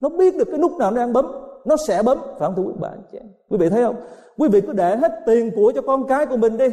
Nó 0.00 0.08
biết 0.08 0.36
được 0.36 0.48
cái 0.50 0.58
nút 0.58 0.72
nào 0.78 0.90
nó 0.90 0.96
đang 0.96 1.12
bấm, 1.12 1.26
nó 1.64 1.76
sẽ 1.86 2.02
bấm. 2.02 2.18
Phải 2.18 2.38
không 2.38 2.54
thưa 2.56 2.62
quý 2.62 2.72
bạn 2.80 3.02
quý 3.48 3.58
vị 3.58 3.68
thấy 3.68 3.82
không? 3.82 3.96
Quý 4.38 4.48
vị 4.48 4.60
cứ 4.60 4.72
để 4.72 4.96
hết 4.96 5.22
tiền 5.26 5.50
của 5.56 5.72
cho 5.74 5.82
con 5.82 6.06
cái 6.06 6.26
của 6.26 6.36
mình 6.36 6.56
đi. 6.56 6.68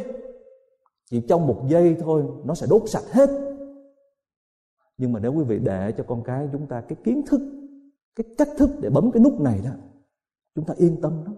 Chỉ 1.10 1.20
trong 1.20 1.46
một 1.46 1.62
giây 1.68 1.96
thôi, 2.00 2.24
nó 2.44 2.54
sẽ 2.54 2.66
đốt 2.70 2.82
sạch 2.86 3.12
hết. 3.12 3.30
Nhưng 4.98 5.12
mà 5.12 5.20
nếu 5.20 5.32
quý 5.32 5.44
vị 5.44 5.58
để 5.58 5.92
cho 5.96 6.04
con 6.06 6.22
cái 6.22 6.48
chúng 6.52 6.66
ta 6.66 6.80
cái 6.80 6.96
kiến 7.04 7.22
thức 7.26 7.40
cái 8.14 8.24
cách 8.38 8.48
thức 8.56 8.70
để 8.80 8.90
bấm 8.90 9.10
cái 9.10 9.22
nút 9.22 9.40
này 9.40 9.60
đó, 9.64 9.70
chúng 10.54 10.64
ta 10.64 10.74
yên 10.76 11.00
tâm 11.00 11.22
đó 11.26 11.32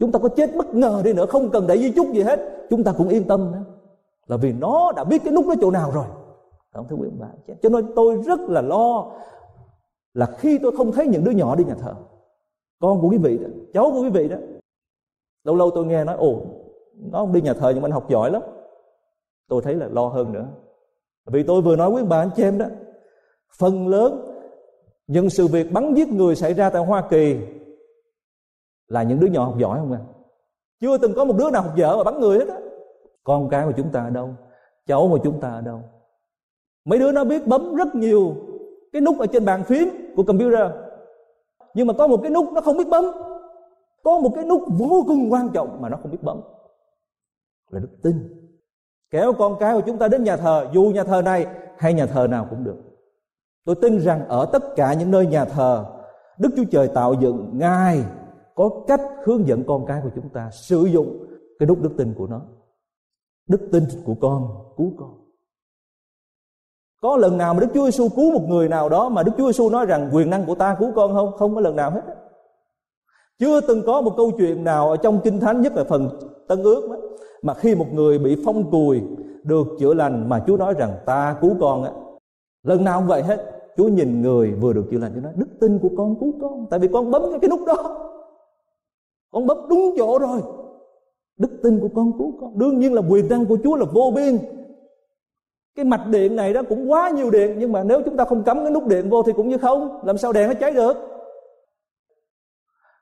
chúng 0.00 0.12
ta 0.12 0.18
có 0.18 0.28
chết 0.28 0.56
bất 0.56 0.74
ngờ 0.74 1.02
đi 1.04 1.12
nữa, 1.12 1.26
không 1.26 1.50
cần 1.50 1.66
để 1.66 1.78
di 1.78 1.92
chúc 1.92 2.06
gì 2.12 2.22
hết. 2.22 2.40
Chúng 2.70 2.84
ta 2.84 2.92
cũng 2.92 3.08
yên 3.08 3.24
tâm 3.24 3.50
đó. 3.52 3.58
Là 4.26 4.36
vì 4.36 4.52
nó 4.52 4.92
đã 4.96 5.04
biết 5.04 5.22
cái 5.24 5.32
nút 5.32 5.46
nó 5.46 5.54
chỗ 5.60 5.70
nào 5.70 5.90
rồi. 5.94 6.04
Không 6.72 6.86
thưa 6.88 6.96
quý 6.96 7.08
ông 7.08 7.18
bà. 7.20 7.54
Cho 7.62 7.68
nên 7.68 7.92
tôi 7.96 8.16
rất 8.16 8.40
là 8.40 8.62
lo 8.62 9.12
là 10.14 10.26
khi 10.26 10.58
tôi 10.58 10.76
không 10.76 10.92
thấy 10.92 11.06
những 11.06 11.24
đứa 11.24 11.30
nhỏ 11.30 11.56
đi 11.56 11.64
nhà 11.64 11.74
thờ, 11.74 11.94
con 12.80 13.00
của 13.00 13.08
quý 13.08 13.18
vị 13.18 13.38
đó, 13.38 13.48
cháu 13.72 13.90
của 13.92 14.00
quý 14.00 14.10
vị 14.10 14.28
đó, 14.28 14.36
lâu 15.44 15.54
lâu 15.54 15.70
tôi 15.70 15.86
nghe 15.86 16.04
nói, 16.04 16.16
ồ, 16.16 16.42
nó 16.94 17.18
không 17.18 17.32
đi 17.32 17.40
nhà 17.40 17.54
thờ 17.54 17.70
nhưng 17.74 17.82
mà 17.82 17.86
anh 17.86 17.92
học 17.92 18.10
giỏi 18.10 18.30
lắm. 18.30 18.42
Tôi 19.48 19.62
thấy 19.62 19.74
là 19.74 19.88
lo 19.88 20.08
hơn 20.08 20.32
nữa. 20.32 20.46
Vì 21.26 21.42
tôi 21.42 21.62
vừa 21.62 21.76
nói 21.76 21.90
với 21.90 22.04
bà 22.04 22.18
anh 22.18 22.30
chị 22.36 22.42
em 22.42 22.58
đó, 22.58 22.66
phần 23.58 23.88
lớn 23.88 24.29
nhưng 25.12 25.30
sự 25.30 25.46
việc 25.46 25.72
bắn 25.72 25.94
giết 25.94 26.08
người 26.08 26.36
xảy 26.36 26.54
ra 26.54 26.70
tại 26.70 26.84
Hoa 26.84 27.02
Kỳ 27.10 27.36
là 28.88 29.02
những 29.02 29.20
đứa 29.20 29.26
nhỏ 29.26 29.44
học 29.44 29.58
giỏi 29.58 29.78
không 29.78 29.92
ạ? 29.92 30.00
Chưa 30.80 30.98
từng 30.98 31.14
có 31.14 31.24
một 31.24 31.36
đứa 31.38 31.50
nào 31.50 31.62
học 31.62 31.76
dở 31.76 31.96
mà 31.96 32.04
bắn 32.04 32.20
người 32.20 32.38
hết 32.38 32.48
á. 32.48 32.58
Con 33.24 33.48
cái 33.48 33.66
của 33.66 33.72
chúng 33.76 33.92
ta 33.92 34.02
ở 34.02 34.10
đâu? 34.10 34.34
Cháu 34.86 35.08
của 35.10 35.18
chúng 35.24 35.40
ta 35.40 35.48
ở 35.48 35.60
đâu? 35.60 35.80
Mấy 36.84 36.98
đứa 36.98 37.12
nó 37.12 37.24
biết 37.24 37.46
bấm 37.46 37.74
rất 37.74 37.94
nhiều 37.94 38.34
cái 38.92 39.02
nút 39.02 39.18
ở 39.18 39.26
trên 39.26 39.44
bàn 39.44 39.64
phím 39.64 39.88
của 40.16 40.22
computer. 40.22 40.70
Nhưng 41.74 41.86
mà 41.86 41.94
có 41.98 42.06
một 42.06 42.20
cái 42.22 42.30
nút 42.30 42.52
nó 42.52 42.60
không 42.60 42.76
biết 42.76 42.88
bấm. 42.88 43.04
Có 44.02 44.18
một 44.18 44.32
cái 44.34 44.44
nút 44.44 44.62
vô 44.78 45.04
cùng 45.06 45.32
quan 45.32 45.48
trọng 45.54 45.82
mà 45.82 45.88
nó 45.88 45.96
không 46.02 46.10
biết 46.10 46.22
bấm. 46.22 46.40
Là 47.70 47.80
đức 47.80 48.02
tin. 48.02 48.14
Kéo 49.10 49.32
con 49.32 49.56
cái 49.60 49.74
của 49.74 49.82
chúng 49.86 49.98
ta 49.98 50.08
đến 50.08 50.24
nhà 50.24 50.36
thờ, 50.36 50.66
dù 50.72 50.82
nhà 50.82 51.04
thờ 51.04 51.22
này 51.22 51.46
hay 51.78 51.94
nhà 51.94 52.06
thờ 52.06 52.26
nào 52.26 52.46
cũng 52.50 52.64
được 52.64 52.89
tôi 53.64 53.74
tin 53.74 54.00
rằng 54.00 54.28
ở 54.28 54.46
tất 54.52 54.62
cả 54.76 54.94
những 54.94 55.10
nơi 55.10 55.26
nhà 55.26 55.44
thờ 55.44 55.84
đức 56.38 56.48
chúa 56.56 56.64
trời 56.70 56.88
tạo 56.88 57.14
dựng 57.14 57.50
ngài 57.52 58.04
có 58.54 58.70
cách 58.86 59.00
hướng 59.24 59.46
dẫn 59.46 59.64
con 59.66 59.86
cái 59.86 60.00
của 60.02 60.10
chúng 60.14 60.28
ta 60.28 60.50
sử 60.50 60.84
dụng 60.84 61.26
cái 61.58 61.66
nút 61.66 61.82
đức 61.82 61.90
tin 61.96 62.14
của 62.14 62.26
nó 62.26 62.40
đức 63.48 63.68
tin 63.72 63.84
của 64.04 64.14
con 64.20 64.48
cứu 64.76 64.92
con 64.98 65.20
có 67.00 67.16
lần 67.16 67.38
nào 67.38 67.54
mà 67.54 67.60
Đức 67.60 67.66
Chúa 67.74 67.84
Giêsu 67.84 68.08
cứu 68.08 68.32
một 68.32 68.48
người 68.48 68.68
nào 68.68 68.88
đó 68.88 69.08
mà 69.08 69.22
Đức 69.22 69.32
Chúa 69.38 69.46
Giêsu 69.46 69.70
nói 69.70 69.86
rằng 69.86 70.10
quyền 70.12 70.30
năng 70.30 70.46
của 70.46 70.54
ta 70.54 70.76
cứu 70.78 70.92
con 70.96 71.14
không? 71.14 71.32
Không 71.36 71.54
có 71.54 71.60
lần 71.60 71.76
nào 71.76 71.90
hết. 71.90 72.02
Chưa 73.38 73.60
từng 73.60 73.82
có 73.86 74.00
một 74.00 74.14
câu 74.16 74.30
chuyện 74.38 74.64
nào 74.64 74.90
ở 74.90 74.96
trong 74.96 75.20
Kinh 75.24 75.40
Thánh 75.40 75.60
nhất 75.60 75.72
là 75.76 75.84
phần 75.84 76.08
Tân 76.48 76.62
Ước 76.62 76.90
đó, 76.90 76.96
mà 77.42 77.54
khi 77.54 77.74
một 77.74 77.86
người 77.92 78.18
bị 78.18 78.42
phong 78.44 78.70
cùi 78.70 79.00
được 79.42 79.66
chữa 79.78 79.94
lành 79.94 80.28
mà 80.28 80.44
Chúa 80.46 80.56
nói 80.56 80.74
rằng 80.78 80.98
ta 81.06 81.36
cứu 81.40 81.56
con 81.60 81.84
á. 81.84 81.90
Lần 82.62 82.84
nào 82.84 83.00
cũng 83.00 83.08
vậy 83.08 83.22
hết. 83.22 83.46
Chúa 83.76 83.88
nhìn 83.88 84.22
người 84.22 84.52
vừa 84.52 84.72
được 84.72 84.84
chữa 84.90 84.98
lành 84.98 85.12
Chúa 85.14 85.20
nói 85.20 85.32
đức 85.36 85.48
tin 85.60 85.78
của 85.78 85.90
con 85.96 86.20
cứu 86.20 86.34
con. 86.40 86.66
Tại 86.70 86.80
vì 86.80 86.88
con 86.92 87.10
bấm 87.10 87.22
cái, 87.40 87.50
nút 87.50 87.60
đó. 87.66 88.06
Con 89.30 89.46
bấm 89.46 89.58
đúng 89.68 89.94
chỗ 89.96 90.18
rồi. 90.18 90.40
Đức 91.36 91.50
tin 91.62 91.80
của 91.80 91.88
con 91.94 92.18
cứu 92.18 92.34
con. 92.40 92.58
Đương 92.58 92.78
nhiên 92.78 92.94
là 92.94 93.02
quyền 93.08 93.28
năng 93.28 93.46
của 93.46 93.58
Chúa 93.64 93.76
là 93.76 93.84
vô 93.92 94.12
biên 94.14 94.38
cái 95.74 95.84
mạch 95.84 96.06
điện 96.06 96.36
này 96.36 96.52
đó 96.52 96.62
cũng 96.68 96.90
quá 96.90 97.10
nhiều 97.10 97.30
điện 97.30 97.56
nhưng 97.58 97.72
mà 97.72 97.82
nếu 97.82 98.02
chúng 98.04 98.16
ta 98.16 98.24
không 98.24 98.44
cắm 98.44 98.58
cái 98.62 98.70
nút 98.70 98.86
điện 98.86 99.10
vô 99.10 99.22
thì 99.22 99.32
cũng 99.32 99.48
như 99.48 99.58
không 99.58 100.00
làm 100.04 100.18
sao 100.18 100.32
đèn 100.32 100.48
nó 100.48 100.54
cháy 100.60 100.72
được 100.72 100.96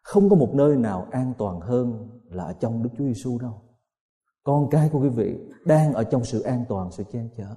không 0.03 0.31
có 0.31 0.37
một 0.37 0.55
nơi 0.55 0.77
nào 0.77 1.07
an 1.11 1.33
toàn 1.38 1.61
hơn 1.61 2.09
là 2.31 2.44
ở 2.44 2.53
trong 2.53 2.83
Đức 2.83 2.90
Chúa 2.99 3.05
Giêsu 3.05 3.38
đâu 3.38 3.62
con 4.44 4.68
cái 4.71 4.88
của 4.92 5.01
quý 5.01 5.09
vị 5.09 5.38
đang 5.64 5.94
ở 5.94 6.05
trong 6.05 6.25
sự 6.25 6.40
an 6.40 6.64
toàn 6.68 6.90
sự 6.92 7.05
che 7.12 7.21
chở 7.37 7.55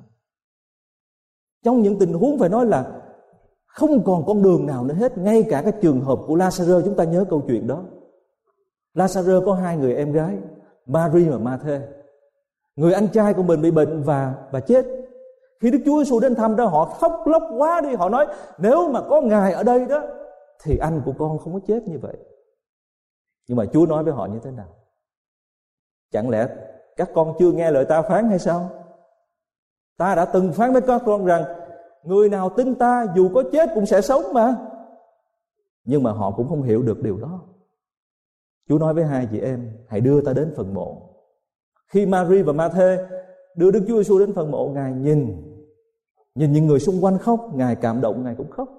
trong 1.64 1.82
những 1.82 2.00
tình 2.00 2.14
huống 2.14 2.40
phải 2.40 2.50
nói 2.50 2.66
là 2.66 3.02
không 3.66 4.04
còn 4.04 4.26
con 4.26 4.44
đường 4.44 4.66
nào 4.66 4.84
nữa 4.84 4.94
hết, 4.94 5.18
ngay 5.18 5.44
cả 5.50 5.62
cái 5.62 5.74
trường 5.82 6.02
hợp 6.02 6.20
của 6.28 6.36
Lazarus 6.36 6.82
chúng 6.86 6.96
ta 6.96 7.04
nhớ 7.04 7.26
câu 7.30 7.42
chuyện 7.48 7.68
đó. 7.68 7.84
Lazarus 8.96 9.46
có 9.46 9.54
hai 9.54 9.78
người 9.78 9.96
em 9.96 10.12
gái, 10.12 10.38
Mary 10.86 11.30
và 11.30 11.38
Martha 11.38 11.82
người 12.76 12.94
anh 12.94 13.08
trai 13.08 13.34
của 13.34 13.44
mình 13.44 13.62
bị 13.62 13.72
bệnh 13.72 14.04
và 14.04 14.36
và 14.52 14.60
chết. 14.60 14.86
Khi 15.60 15.72
Đức 15.72 15.80
Chúa 15.86 16.04
Giêsu 16.04 16.20
đến 16.20 16.36
thăm 16.36 16.56
đó, 16.56 16.66
họ 16.66 16.86
khóc 16.86 17.24
lóc 17.26 17.44
quá 17.58 17.82
đi. 17.82 17.96
Họ 17.96 18.10
nói, 18.10 18.28
nếu 18.58 18.90
mà 18.90 19.02
có 19.10 19.22
ngài 19.22 19.54
ở 19.54 19.64
đây 19.64 19.86
đó, 19.86 20.02
thì 20.64 20.78
anh 20.78 21.02
của 21.06 21.14
con 21.20 21.38
không 21.38 21.54
có 21.54 21.60
chết 21.68 21.84
như 21.88 22.00
vậy. 22.02 22.18
Nhưng 23.48 23.58
mà 23.58 23.66
Chúa 23.74 23.86
nói 23.86 24.04
với 24.04 24.14
họ 24.14 24.26
như 24.26 24.40
thế 24.44 24.52
nào? 24.52 24.68
Chẳng 26.12 26.30
lẽ 26.30 26.48
các 26.96 27.10
con 27.14 27.34
chưa 27.40 27.52
nghe 27.52 27.72
lời 27.72 27.86
ta 27.86 28.02
phán 28.02 28.30
hay 28.30 28.40
sao? 28.40 28.70
Ta 30.02 30.16
đã 30.16 30.26
từng 30.26 30.54
phán 30.54 30.74
với 30.74 30.82
các 30.82 31.02
con 31.06 31.26
rằng, 31.26 31.44
người 32.04 32.30
nào 32.30 32.50
tin 32.50 32.76
ta, 32.76 33.06
dù 33.16 33.30
có 33.34 33.44
chết 33.52 33.70
cũng 33.76 33.86
sẽ 33.86 34.02
sống 34.02 34.24
mà. 34.34 34.56
Nhưng 35.84 36.04
mà 36.04 36.12
họ 36.12 36.32
cũng 36.32 36.50
không 36.50 36.64
hiểu 36.64 36.82
được 36.82 37.04
điều 37.04 37.18
đó. 37.18 37.42
Chúa 38.70 38.78
nói 38.78 38.94
với 38.94 39.04
hai 39.04 39.28
chị 39.32 39.40
em, 39.40 39.72
hãy 39.88 40.02
đưa 40.02 40.22
ta 40.22 40.34
đến 40.34 40.54
phần 40.58 40.74
mộ. 40.74 41.02
Khi 41.88 42.06
Mary 42.06 42.42
và 42.42 42.54
Ma-thê 42.54 42.98
đưa 43.56 43.72
Đức 43.72 43.84
Chúa 43.88 43.98
Giêsu 43.98 44.20
đến 44.20 44.34
phần 44.34 44.52
mộ, 44.52 44.68
ngài 44.68 44.94
nhìn. 44.94 45.48
Nhìn 46.36 46.54
những 46.54 46.68
người 46.68 46.80
xung 46.80 47.04
quanh 47.04 47.18
khóc, 47.18 47.40
ngài 47.54 47.76
cảm 47.76 48.02
động, 48.02 48.24
ngài 48.24 48.36
cũng 48.36 48.52
khóc. 48.52 48.70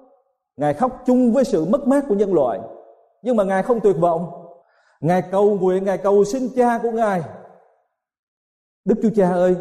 Ngài 0.57 0.73
khóc 0.73 1.03
chung 1.05 1.33
với 1.33 1.43
sự 1.43 1.65
mất 1.65 1.87
mát 1.87 2.05
của 2.07 2.15
nhân 2.15 2.33
loại. 2.33 2.59
Nhưng 3.21 3.35
mà 3.35 3.43
ngài 3.43 3.63
không 3.63 3.79
tuyệt 3.79 3.95
vọng. 3.99 4.47
Ngài 5.01 5.21
cầu 5.31 5.57
nguyện, 5.57 5.83
ngài 5.83 5.97
cầu 5.97 6.23
xin 6.23 6.49
cha 6.55 6.79
của 6.83 6.91
ngài. 6.91 7.21
Đức 8.85 8.95
chúa 9.01 9.09
cha 9.15 9.31
ơi 9.31 9.55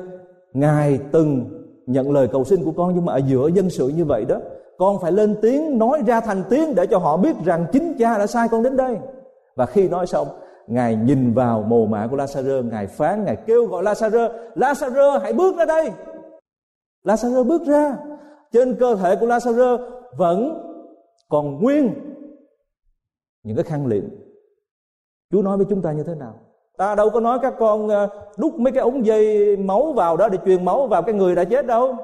ngài 0.53 0.99
từng 1.13 1.45
nhận 1.87 2.13
lời 2.13 2.29
cầu 2.29 2.45
xin 2.45 2.65
của 2.65 2.73
con, 2.77 2.95
nhưng 2.95 3.05
mà 3.05 3.13
ở 3.13 3.21
giữa 3.27 3.49
dân 3.49 3.71
sự 3.71 3.89
như 3.89 4.05
vậy 4.05 4.25
đó, 4.25 4.41
con 4.79 4.99
phải 5.03 5.13
lên 5.13 5.37
tiếng, 5.43 5.79
nói 5.79 6.03
ra 6.07 6.21
thành 6.21 6.43
tiếng 6.51 6.75
để 6.75 6.87
cho 6.87 6.99
họ 6.99 7.17
biết 7.17 7.37
rằng 7.45 7.67
chính 7.73 7.95
cha 7.99 8.19
đã 8.19 8.27
sai 8.27 8.49
con 8.49 8.63
đến 8.63 8.77
đây. 8.77 8.99
Và 9.57 9.67
khi 9.67 9.89
nói 9.89 10.07
xong, 10.07 10.29
ngài 10.67 10.97
nhìn 10.97 11.35
vào 11.35 11.63
mồ 11.63 11.87
mả 11.87 12.07
của 12.11 12.17
Lazarơ 12.17 12.71
ngài 12.71 12.87
phán, 12.87 13.25
ngài 13.25 13.37
kêu 13.37 13.67
gọi 13.67 13.83
Lazarơ 13.83 14.29
Lazarơ 14.55 15.19
hãy 15.19 15.33
bước 15.33 15.57
ra 15.57 15.65
đây. 15.65 15.91
Lazarơ 17.05 17.45
bước 17.45 17.63
ra. 17.67 17.97
Trên 18.53 18.77
cơ 18.81 18.95
thể 18.95 19.17
của 19.21 19.27
Lazarơ 19.27 19.79
vẫn 20.17 20.69
còn 21.29 21.63
nguyên 21.63 21.95
những 23.43 23.57
cái 23.57 23.65
khăn 23.65 23.87
liệm 23.87 24.05
Chúa 25.33 25.43
nói 25.43 25.57
với 25.57 25.67
chúng 25.71 25.83
ta 25.83 25.93
như 25.93 26.03
thế 26.03 26.15
nào? 26.15 26.35
Ta 26.83 26.95
đâu 26.95 27.11
có 27.11 27.21
nói 27.21 27.39
các 27.43 27.55
con 27.59 27.89
ờ, 27.89 28.09
đút 28.37 28.55
mấy 28.55 28.73
cái 28.73 28.83
ống 28.83 29.07
dây 29.07 29.57
máu 29.57 29.93
vào 29.93 30.17
đó 30.17 30.29
để 30.29 30.39
truyền 30.45 30.65
máu 30.65 30.87
vào 30.87 31.03
cái 31.03 31.15
người 31.15 31.35
đã 31.35 31.45
chết 31.45 31.67
đâu. 31.67 31.97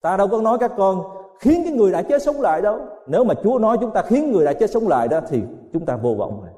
Ta 0.00 0.16
đâu 0.16 0.28
có 0.28 0.40
nói 0.40 0.58
các 0.58 0.72
con 0.76 1.02
khiến 1.40 1.62
cái 1.64 1.72
người 1.72 1.92
đã 1.92 2.02
chết 2.02 2.22
sống 2.22 2.40
lại 2.40 2.62
đâu. 2.62 2.80
Nếu 3.06 3.24
mà 3.24 3.34
Chúa 3.42 3.58
nói 3.58 3.76
chúng 3.80 3.90
ta 3.92 4.02
khiến 4.02 4.32
người 4.32 4.44
đã 4.44 4.52
chết 4.52 4.70
sống 4.70 4.88
lại 4.88 5.08
đó 5.08 5.20
thì 5.28 5.42
chúng 5.72 5.86
ta 5.86 5.96
vô 5.96 6.14
vọng 6.14 6.40
rồi. 6.40 6.50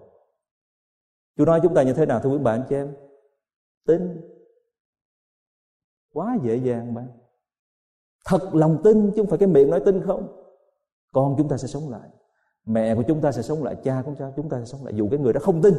Chúa 1.38 1.44
nói 1.44 1.60
chúng 1.62 1.74
ta 1.74 1.82
như 1.82 1.92
thế 1.92 2.06
nào, 2.06 2.20
thưa 2.20 2.30
quý 2.30 2.38
bạn 2.38 2.62
chị 2.68 2.76
em? 2.76 2.94
Tin. 3.86 4.20
Quá 6.12 6.38
dễ 6.42 6.56
dàng 6.56 6.94
mà. 6.94 7.06
Thật 8.24 8.40
lòng 8.52 8.78
tin 8.84 9.10
chứ 9.10 9.16
không 9.16 9.26
phải 9.26 9.38
cái 9.38 9.48
miệng 9.48 9.70
nói 9.70 9.80
tin 9.84 10.02
không. 10.06 10.28
Con 11.12 11.34
chúng 11.38 11.48
ta 11.48 11.56
sẽ 11.56 11.68
sống 11.68 11.90
lại. 11.90 12.08
Mẹ 12.66 12.94
của 12.94 13.02
chúng 13.08 13.20
ta 13.20 13.32
sẽ 13.32 13.42
sống 13.42 13.64
lại, 13.64 13.76
cha 13.84 14.02
của 14.06 14.12
chúng 14.36 14.48
ta 14.48 14.58
sẽ 14.58 14.64
sống 14.64 14.84
lại, 14.84 14.94
dù 14.96 15.08
cái 15.10 15.18
người 15.18 15.32
đó 15.32 15.40
không 15.42 15.62
tin. 15.62 15.74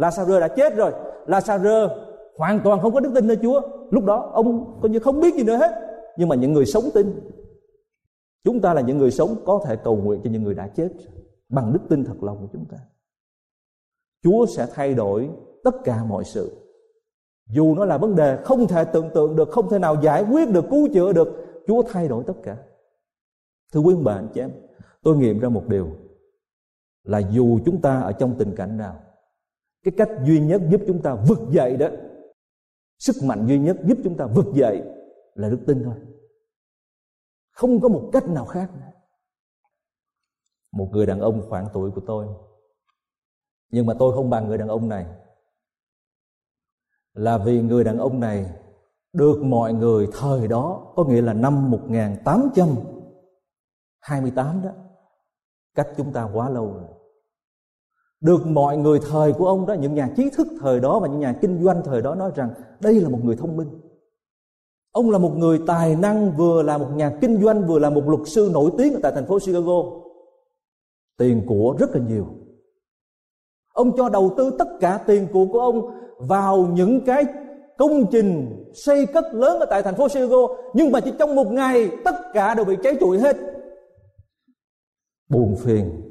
Lazarus 0.00 0.40
đã 0.40 0.48
chết 0.48 0.76
rồi. 0.76 0.92
Lazarus 1.26 1.88
hoàn 2.36 2.60
toàn 2.64 2.80
không 2.80 2.94
có 2.94 3.00
đức 3.00 3.12
tin 3.14 3.26
nơi 3.26 3.38
Chúa. 3.42 3.60
Lúc 3.90 4.04
đó, 4.04 4.30
ông 4.34 4.78
coi 4.82 4.90
như 4.90 4.98
không 4.98 5.20
biết 5.20 5.34
gì 5.34 5.42
nữa 5.42 5.56
hết. 5.56 5.72
Nhưng 6.16 6.28
mà 6.28 6.36
những 6.36 6.52
người 6.52 6.66
sống 6.66 6.84
tin, 6.94 7.20
chúng 8.44 8.60
ta 8.60 8.74
là 8.74 8.80
những 8.80 8.98
người 8.98 9.10
sống 9.10 9.36
có 9.44 9.62
thể 9.64 9.76
cầu 9.76 9.96
nguyện 9.96 10.20
cho 10.24 10.30
những 10.30 10.42
người 10.42 10.54
đã 10.54 10.68
chết 10.68 10.88
bằng 11.48 11.72
đức 11.72 11.80
tin 11.88 12.04
thật 12.04 12.22
lòng 12.22 12.38
của 12.40 12.48
chúng 12.52 12.64
ta. 12.70 12.76
Chúa 14.22 14.46
sẽ 14.46 14.66
thay 14.74 14.94
đổi 14.94 15.30
tất 15.64 15.74
cả 15.84 16.04
mọi 16.04 16.24
sự. 16.24 16.56
Dù 17.48 17.74
nó 17.74 17.84
là 17.84 17.98
vấn 17.98 18.16
đề 18.16 18.38
không 18.44 18.66
thể 18.66 18.84
tưởng 18.84 19.10
tượng 19.14 19.36
được, 19.36 19.50
không 19.50 19.70
thể 19.70 19.78
nào 19.78 19.96
giải 20.02 20.24
quyết 20.30 20.50
được, 20.50 20.64
cứu 20.70 20.88
chữa 20.94 21.12
được, 21.12 21.28
chúa 21.66 21.82
thay 21.82 22.08
đổi 22.08 22.24
tất 22.26 22.34
cả. 22.42 22.56
Thưa 23.72 23.80
quý 23.80 23.94
bà, 24.02 24.14
anh 24.14 24.28
chị 24.34 24.40
em, 24.40 24.50
tôi 25.02 25.16
nghiệm 25.16 25.38
ra 25.38 25.48
một 25.48 25.62
điều 25.68 25.88
là 27.04 27.18
dù 27.18 27.58
chúng 27.64 27.80
ta 27.80 28.00
ở 28.00 28.12
trong 28.12 28.34
tình 28.38 28.54
cảnh 28.56 28.76
nào 28.76 29.00
cái 29.82 29.94
cách 29.96 30.08
duy 30.24 30.40
nhất 30.40 30.62
giúp 30.70 30.80
chúng 30.86 31.02
ta 31.02 31.14
vực 31.28 31.38
dậy 31.50 31.76
đó, 31.76 31.88
sức 32.98 33.16
mạnh 33.24 33.46
duy 33.46 33.58
nhất 33.58 33.76
giúp 33.84 33.98
chúng 34.04 34.16
ta 34.16 34.26
vực 34.26 34.46
dậy 34.54 34.82
là 35.34 35.48
đức 35.48 35.60
tin 35.66 35.82
thôi. 35.84 35.94
Không 37.50 37.80
có 37.80 37.88
một 37.88 38.10
cách 38.12 38.28
nào 38.28 38.46
khác. 38.46 38.70
Một 40.72 40.88
người 40.92 41.06
đàn 41.06 41.20
ông 41.20 41.46
khoảng 41.48 41.66
tuổi 41.72 41.90
của 41.90 42.02
tôi, 42.06 42.26
nhưng 43.70 43.86
mà 43.86 43.94
tôi 43.98 44.14
không 44.14 44.30
bằng 44.30 44.48
người 44.48 44.58
đàn 44.58 44.68
ông 44.68 44.88
này, 44.88 45.06
là 47.14 47.38
vì 47.38 47.62
người 47.62 47.84
đàn 47.84 47.98
ông 47.98 48.20
này 48.20 48.52
được 49.12 49.42
mọi 49.42 49.72
người 49.72 50.08
thời 50.12 50.48
đó, 50.48 50.92
có 50.96 51.04
nghĩa 51.04 51.22
là 51.22 51.32
năm 51.32 51.70
1828 51.70 54.62
đó, 54.62 54.70
cách 55.74 55.88
chúng 55.96 56.12
ta 56.12 56.30
quá 56.34 56.50
lâu 56.50 56.72
rồi 56.72 56.88
được 58.20 58.46
mọi 58.46 58.76
người 58.76 58.98
thời 59.10 59.32
của 59.32 59.46
ông 59.46 59.66
đó, 59.66 59.74
những 59.74 59.94
nhà 59.94 60.10
trí 60.16 60.30
thức 60.30 60.46
thời 60.60 60.80
đó 60.80 60.98
và 60.98 61.08
những 61.08 61.20
nhà 61.20 61.34
kinh 61.40 61.62
doanh 61.62 61.82
thời 61.84 62.02
đó 62.02 62.14
nói 62.14 62.30
rằng 62.34 62.50
đây 62.80 62.94
là 62.94 63.08
một 63.08 63.18
người 63.24 63.36
thông 63.36 63.56
minh. 63.56 63.68
Ông 64.92 65.10
là 65.10 65.18
một 65.18 65.32
người 65.36 65.60
tài 65.66 65.96
năng, 65.96 66.32
vừa 66.36 66.62
là 66.62 66.78
một 66.78 66.88
nhà 66.94 67.18
kinh 67.20 67.42
doanh, 67.42 67.66
vừa 67.66 67.78
là 67.78 67.90
một 67.90 68.08
luật 68.08 68.28
sư 68.28 68.50
nổi 68.52 68.70
tiếng 68.78 68.94
ở 68.94 69.00
tại 69.02 69.12
thành 69.14 69.26
phố 69.26 69.38
Chicago. 69.38 69.82
Tiền 71.18 71.42
của 71.46 71.74
rất 71.78 71.90
là 71.90 72.00
nhiều. 72.08 72.26
Ông 73.72 73.96
cho 73.96 74.08
đầu 74.08 74.34
tư 74.36 74.56
tất 74.58 74.68
cả 74.80 75.00
tiền 75.06 75.26
của 75.32 75.46
của 75.52 75.60
ông 75.60 75.90
vào 76.18 76.66
những 76.74 77.00
cái 77.06 77.24
công 77.78 78.06
trình 78.10 78.56
xây 78.74 79.06
cất 79.06 79.24
lớn 79.34 79.60
ở 79.60 79.66
tại 79.70 79.82
thành 79.82 79.94
phố 79.94 80.08
Chicago, 80.08 80.46
nhưng 80.74 80.92
mà 80.92 81.00
chỉ 81.00 81.12
trong 81.18 81.34
một 81.34 81.46
ngày 81.46 81.90
tất 82.04 82.14
cả 82.32 82.54
đều 82.54 82.64
bị 82.64 82.76
cháy 82.82 82.96
trụi 83.00 83.18
hết. 83.18 83.36
Buồn 85.28 85.56
phiền, 85.56 86.02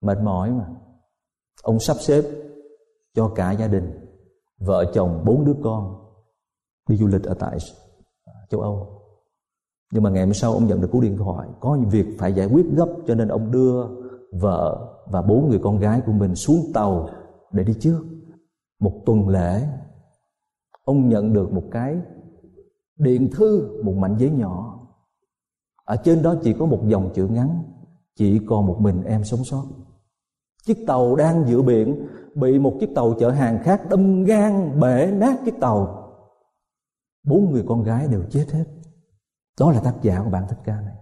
mệt 0.00 0.18
mỏi 0.22 0.50
mà 0.50 0.66
ông 1.66 1.80
sắp 1.80 1.96
xếp 2.00 2.24
cho 3.14 3.28
cả 3.34 3.52
gia 3.52 3.68
đình, 3.68 3.90
vợ 4.58 4.92
chồng 4.94 5.22
bốn 5.26 5.44
đứa 5.44 5.54
con 5.64 5.96
đi 6.88 6.96
du 6.96 7.06
lịch 7.06 7.22
ở 7.22 7.34
tại 7.34 7.58
châu 8.50 8.60
Âu. 8.60 9.02
Nhưng 9.92 10.02
mà 10.02 10.10
ngày 10.10 10.24
hôm 10.24 10.34
sau 10.34 10.52
ông 10.52 10.66
nhận 10.66 10.80
được 10.80 10.88
cú 10.92 11.00
điện 11.00 11.16
thoại, 11.16 11.48
có 11.60 11.78
việc 11.90 12.06
phải 12.18 12.32
giải 12.32 12.46
quyết 12.46 12.66
gấp, 12.76 12.86
cho 13.06 13.14
nên 13.14 13.28
ông 13.28 13.50
đưa 13.50 13.86
vợ 14.40 14.94
và 15.06 15.22
bốn 15.22 15.48
người 15.48 15.60
con 15.62 15.78
gái 15.78 16.00
của 16.06 16.12
mình 16.12 16.34
xuống 16.34 16.60
tàu 16.74 17.08
để 17.52 17.64
đi 17.64 17.74
trước. 17.80 18.04
Một 18.80 19.02
tuần 19.06 19.28
lễ, 19.28 19.68
ông 20.84 21.08
nhận 21.08 21.32
được 21.32 21.52
một 21.52 21.64
cái 21.70 21.96
điện 22.96 23.30
thư, 23.32 23.82
một 23.84 23.92
mảnh 23.92 24.16
giấy 24.18 24.30
nhỏ. 24.30 24.86
Ở 25.84 25.96
trên 25.96 26.22
đó 26.22 26.34
chỉ 26.42 26.52
có 26.52 26.66
một 26.66 26.80
dòng 26.86 27.10
chữ 27.14 27.28
ngắn, 27.28 27.62
chỉ 28.16 28.40
còn 28.46 28.66
một 28.66 28.76
mình 28.80 29.02
em 29.04 29.24
sống 29.24 29.44
sót 29.44 29.64
chiếc 30.66 30.84
tàu 30.86 31.16
đang 31.16 31.44
giữa 31.48 31.62
biển, 31.62 32.08
bị 32.34 32.58
một 32.58 32.76
chiếc 32.80 32.90
tàu 32.94 33.14
chở 33.20 33.30
hàng 33.30 33.62
khác 33.62 33.82
đâm 33.90 34.24
gan 34.24 34.80
bể 34.80 35.10
nát 35.12 35.36
chiếc 35.44 35.54
tàu. 35.60 36.02
Bốn 37.26 37.50
người 37.50 37.64
con 37.68 37.82
gái 37.82 38.08
đều 38.08 38.24
chết 38.30 38.46
hết. 38.52 38.64
Đó 39.60 39.72
là 39.72 39.80
tác 39.80 39.94
giả 40.02 40.20
của 40.24 40.30
bản 40.30 40.44
thích 40.48 40.58
ca 40.64 40.80
này. 40.80 40.96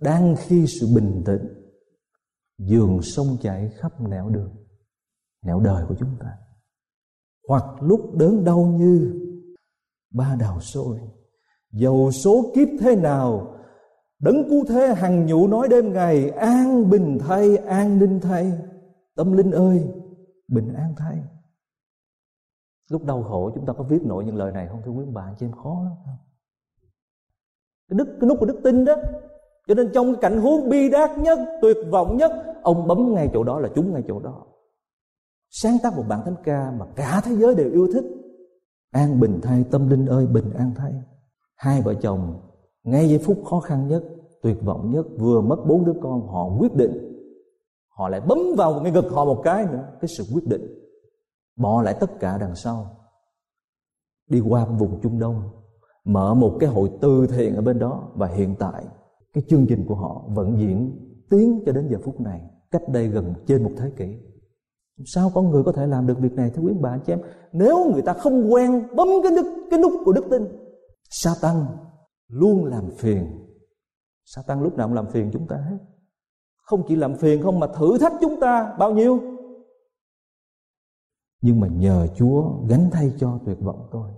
Đang 0.00 0.36
khi 0.38 0.66
sự 0.66 0.86
bình 0.94 1.22
tĩnh 1.26 1.48
dường 2.58 3.02
sông 3.02 3.36
chảy 3.40 3.70
khắp 3.78 4.00
nẻo 4.00 4.28
đường, 4.28 4.56
nẻo 5.46 5.60
đời 5.60 5.84
của 5.88 5.94
chúng 5.98 6.16
ta. 6.20 6.28
Hoặc 7.48 7.64
lúc 7.80 8.00
đớn 8.14 8.44
đau 8.44 8.64
như 8.64 9.20
ba 10.14 10.36
đào 10.40 10.60
sôi, 10.60 10.98
dầu 11.72 12.10
số 12.12 12.52
kiếp 12.54 12.68
thế 12.80 12.96
nào, 12.96 13.56
đấng 14.20 14.48
cứu 14.50 14.64
thế 14.68 14.94
hằng 14.94 15.26
nhủ 15.26 15.48
nói 15.48 15.68
đêm 15.68 15.92
ngày, 15.92 16.30
an 16.30 16.90
bình 16.90 17.18
thay, 17.28 17.56
an 17.56 17.98
ninh 17.98 18.20
thay 18.20 18.52
tâm 19.16 19.32
linh 19.32 19.50
ơi, 19.50 19.88
bình 20.48 20.74
an 20.74 20.94
thay. 20.96 21.18
Lúc 22.90 23.04
đau 23.04 23.22
khổ 23.22 23.50
chúng 23.54 23.66
ta 23.66 23.72
có 23.72 23.84
viết 23.84 24.02
nổi 24.02 24.24
những 24.24 24.36
lời 24.36 24.52
này 24.52 24.68
không, 24.68 24.82
thưa 24.84 24.90
quý 24.90 25.04
bạn 25.12 25.34
cho 25.38 25.46
em 25.46 25.52
khó 25.52 25.80
lắm 25.84 25.92
không? 26.04 26.16
Cái 27.88 27.98
đức, 27.98 28.16
cái 28.20 28.28
nút 28.28 28.38
của 28.40 28.46
đức 28.46 28.60
tin 28.64 28.84
đó. 28.84 28.94
Cho 29.68 29.74
nên 29.74 29.90
trong 29.94 30.06
cái 30.06 30.22
cảnh 30.22 30.40
huống 30.40 30.68
bi 30.68 30.90
đát 30.90 31.18
nhất, 31.18 31.38
tuyệt 31.62 31.76
vọng 31.90 32.16
nhất, 32.16 32.32
ông 32.62 32.86
bấm 32.86 33.14
ngay 33.14 33.30
chỗ 33.32 33.44
đó 33.44 33.60
là 33.60 33.68
chúng 33.74 33.92
ngay 33.92 34.02
chỗ 34.08 34.20
đó. 34.20 34.46
Sáng 35.50 35.76
tác 35.82 35.96
một 35.96 36.04
bản 36.08 36.20
thánh 36.24 36.36
ca 36.44 36.70
mà 36.70 36.86
cả 36.96 37.20
thế 37.24 37.36
giới 37.36 37.54
đều 37.54 37.70
yêu 37.70 37.88
thích. 37.92 38.04
An 38.90 39.20
bình 39.20 39.40
thay, 39.42 39.64
tâm 39.70 39.88
linh 39.88 40.06
ơi, 40.06 40.26
bình 40.26 40.52
an 40.52 40.72
thay. 40.76 40.92
Hai 41.56 41.82
vợ 41.82 41.94
chồng, 41.94 42.40
ngay 42.84 43.08
giây 43.08 43.18
phút 43.18 43.42
khó 43.44 43.60
khăn 43.60 43.88
nhất, 43.88 44.02
tuyệt 44.42 44.56
vọng 44.62 44.90
nhất, 44.90 45.06
vừa 45.18 45.40
mất 45.40 45.56
bốn 45.66 45.84
đứa 45.84 45.94
con, 46.02 46.26
họ 46.26 46.56
quyết 46.58 46.74
định 46.74 47.11
họ 48.02 48.08
lại 48.08 48.20
bấm 48.20 48.38
vào 48.56 48.80
cái 48.82 48.92
ngực 48.92 49.04
họ 49.10 49.24
một 49.24 49.40
cái 49.44 49.66
nữa, 49.66 49.88
cái 50.00 50.08
sự 50.18 50.24
quyết 50.34 50.46
định. 50.46 50.62
Bỏ 51.56 51.82
lại 51.82 51.96
tất 52.00 52.20
cả 52.20 52.38
đằng 52.38 52.54
sau. 52.54 52.96
Đi 54.28 54.40
qua 54.40 54.64
vùng 54.64 55.00
trung 55.00 55.18
đông, 55.18 55.50
mở 56.04 56.34
một 56.34 56.56
cái 56.60 56.68
hội 56.68 56.90
từ 57.00 57.26
thiện 57.26 57.54
ở 57.54 57.62
bên 57.62 57.78
đó. 57.78 58.12
Và 58.14 58.26
hiện 58.26 58.54
tại, 58.58 58.84
cái 59.32 59.44
chương 59.48 59.66
trình 59.66 59.84
của 59.88 59.94
họ 59.94 60.24
vẫn 60.28 60.58
diễn 60.58 60.98
tiến 61.30 61.62
cho 61.66 61.72
đến 61.72 61.88
giờ 61.90 61.98
phút 62.04 62.20
này, 62.20 62.40
cách 62.70 62.82
đây 62.88 63.08
gần 63.08 63.34
trên 63.46 63.62
một 63.62 63.70
thế 63.76 63.90
kỷ. 63.96 64.18
Sao 65.06 65.30
con 65.34 65.50
người 65.50 65.62
có 65.64 65.72
thể 65.72 65.86
làm 65.86 66.06
được 66.06 66.18
việc 66.18 66.32
này, 66.32 66.50
thưa 66.50 66.62
quý 66.62 66.72
bà, 66.80 66.90
anh 66.90 67.00
chị 67.06 67.12
em? 67.12 67.20
Nếu 67.52 67.90
người 67.92 68.02
ta 68.02 68.12
không 68.12 68.52
quen 68.52 68.86
bấm 68.96 69.08
cái 69.22 69.32
nút 69.32 69.46
cái 69.70 69.80
nút 69.80 69.92
của 70.04 70.12
đức 70.12 70.24
tin 70.30 70.42
sa 71.10 71.30
tăng 71.42 71.66
luôn 72.28 72.64
làm 72.64 72.90
phiền. 72.90 73.26
Sa 74.24 74.42
tăng 74.46 74.62
lúc 74.62 74.76
nào 74.76 74.88
cũng 74.88 74.94
làm 74.94 75.06
phiền 75.10 75.30
chúng 75.32 75.46
ta 75.46 75.56
hết 75.56 75.78
không 76.72 76.84
chỉ 76.88 76.96
làm 76.96 77.16
phiền 77.16 77.42
không 77.42 77.60
mà 77.60 77.66
thử 77.66 77.98
thách 77.98 78.12
chúng 78.20 78.40
ta. 78.40 78.74
Bao 78.78 78.94
nhiêu? 78.94 79.20
Nhưng 81.42 81.60
mà 81.60 81.68
nhờ 81.68 82.06
chúa 82.16 82.50
gánh 82.68 82.88
thay 82.92 83.12
cho 83.18 83.38
tuyệt 83.46 83.56
vọng 83.60 83.88
tôi. 83.90 84.10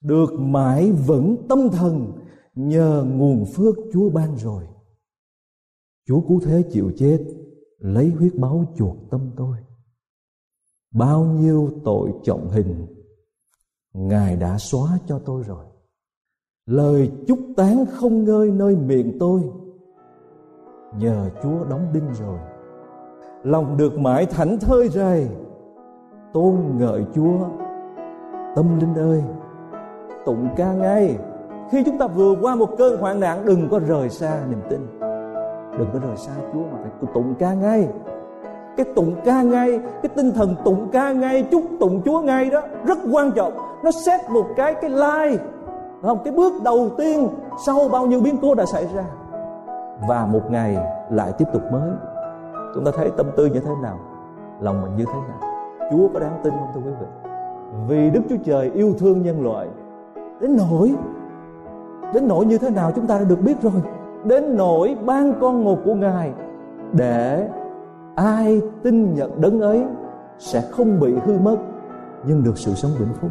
Được 0.00 0.32
mãi 0.38 0.92
vững 0.92 1.36
tâm 1.48 1.68
thần, 1.72 2.12
nhờ 2.54 3.04
nguồn 3.08 3.44
phước 3.54 3.74
chúa 3.92 4.10
ban 4.10 4.36
rồi. 4.36 4.64
Chúa 6.06 6.20
cứu 6.28 6.40
thế 6.40 6.62
chịu 6.70 6.92
chết, 6.96 7.24
lấy 7.78 8.10
huyết 8.10 8.34
máu 8.34 8.64
chuộc 8.76 8.96
tâm 9.10 9.30
tôi. 9.36 9.56
Bao 10.90 11.24
nhiêu 11.24 11.70
tội 11.84 12.12
trọng 12.24 12.50
hình, 12.50 12.86
ngài 13.92 14.36
đã 14.36 14.58
xóa 14.58 14.98
cho 15.06 15.18
tôi 15.18 15.42
rồi. 15.42 15.66
Lời 16.66 17.12
chúc 17.26 17.38
tán 17.56 17.84
không 17.92 18.24
ngơi 18.24 18.50
nơi 18.50 18.76
miệng 18.76 19.16
tôi 19.20 19.42
nhờ 20.98 21.30
chúa 21.42 21.64
đóng 21.70 21.86
đinh 21.92 22.08
rồi. 22.12 22.38
Lòng 23.42 23.76
được 23.76 23.98
mãi 23.98 24.26
thảnh 24.26 24.58
thơi 24.60 24.88
rày 24.88 25.28
tôn 26.32 26.56
ngợi 26.78 27.04
chúa. 27.14 27.38
Tâm 28.56 28.80
linh 28.80 28.94
ơi, 28.94 29.22
tụng 30.24 30.48
ca 30.56 30.72
ngay. 30.72 31.18
Khi 31.70 31.84
chúng 31.84 31.98
ta 31.98 32.06
vừa 32.06 32.34
qua 32.42 32.54
một 32.54 32.68
cơn 32.78 33.00
hoạn 33.00 33.20
nạn, 33.20 33.42
đừng 33.44 33.68
có 33.68 33.78
rời 33.78 34.08
xa 34.08 34.38
niềm 34.50 34.60
tin. 34.70 34.86
Đừng 35.78 35.88
có 35.92 35.98
rời 35.98 36.16
xa 36.16 36.32
chúa 36.52 36.62
mà 36.72 36.78
phải 36.82 37.08
tụng 37.14 37.34
ca 37.38 37.54
ngay. 37.54 37.88
Cái 38.76 38.86
tụng 38.94 39.14
ca 39.24 39.42
ngay, 39.42 39.80
cái 40.02 40.10
tinh 40.16 40.32
thần 40.34 40.54
tụng 40.64 40.88
ca 40.92 41.12
ngay, 41.12 41.46
chúc 41.50 41.62
tụng 41.80 42.02
chúa 42.04 42.20
ngay 42.20 42.50
đó, 42.50 42.60
rất 42.86 42.98
quan 43.12 43.30
trọng. 43.32 43.52
Nó 43.84 43.90
xét 43.90 44.20
một 44.30 44.46
cái 44.56 44.74
cái 44.74 44.90
like 44.90 45.44
không? 46.02 46.18
Cái 46.24 46.34
bước 46.34 46.62
đầu 46.62 46.90
tiên 46.98 47.28
sau 47.66 47.88
bao 47.88 48.06
nhiêu 48.06 48.20
biến 48.20 48.36
cố 48.42 48.54
đã 48.54 48.64
xảy 48.66 48.86
ra 48.94 49.04
và 50.08 50.26
một 50.26 50.50
ngày 50.50 50.76
lại 51.10 51.32
tiếp 51.38 51.44
tục 51.52 51.62
mới. 51.72 51.90
Chúng 52.74 52.84
ta 52.84 52.90
thấy 52.96 53.10
tâm 53.16 53.26
tư 53.36 53.46
như 53.46 53.60
thế 53.60 53.70
nào? 53.82 53.98
Lòng 54.60 54.82
mình 54.82 54.96
như 54.96 55.04
thế 55.04 55.20
nào? 55.28 55.50
Chúa 55.90 56.08
có 56.14 56.20
đáng 56.20 56.40
tin 56.44 56.52
không 56.52 56.68
thưa 56.74 56.80
quý 56.80 56.96
vị? 57.00 57.06
Vì 57.88 58.10
đức 58.10 58.20
chúa 58.28 58.36
trời 58.44 58.70
yêu 58.70 58.94
thương 58.98 59.22
nhân 59.22 59.42
loại, 59.42 59.68
đến 60.40 60.56
nỗi 60.56 60.94
đến 62.14 62.28
nỗi 62.28 62.46
như 62.46 62.58
thế 62.58 62.70
nào 62.70 62.92
chúng 62.94 63.06
ta 63.06 63.18
đã 63.18 63.24
được 63.24 63.40
biết 63.40 63.62
rồi. 63.62 63.82
Đến 64.24 64.56
nỗi 64.56 64.96
ban 65.04 65.32
con 65.40 65.64
một 65.64 65.78
của 65.84 65.94
ngài 65.94 66.32
để 66.92 67.48
ai 68.14 68.60
tin 68.82 69.14
nhận 69.14 69.40
đấng 69.40 69.60
ấy 69.60 69.84
sẽ 70.38 70.60
không 70.60 71.00
bị 71.00 71.14
hư 71.24 71.38
mất, 71.38 71.56
nhưng 72.26 72.44
được 72.44 72.58
sự 72.58 72.74
sống 72.74 72.90
vĩnh 72.98 73.14
phúc. 73.20 73.30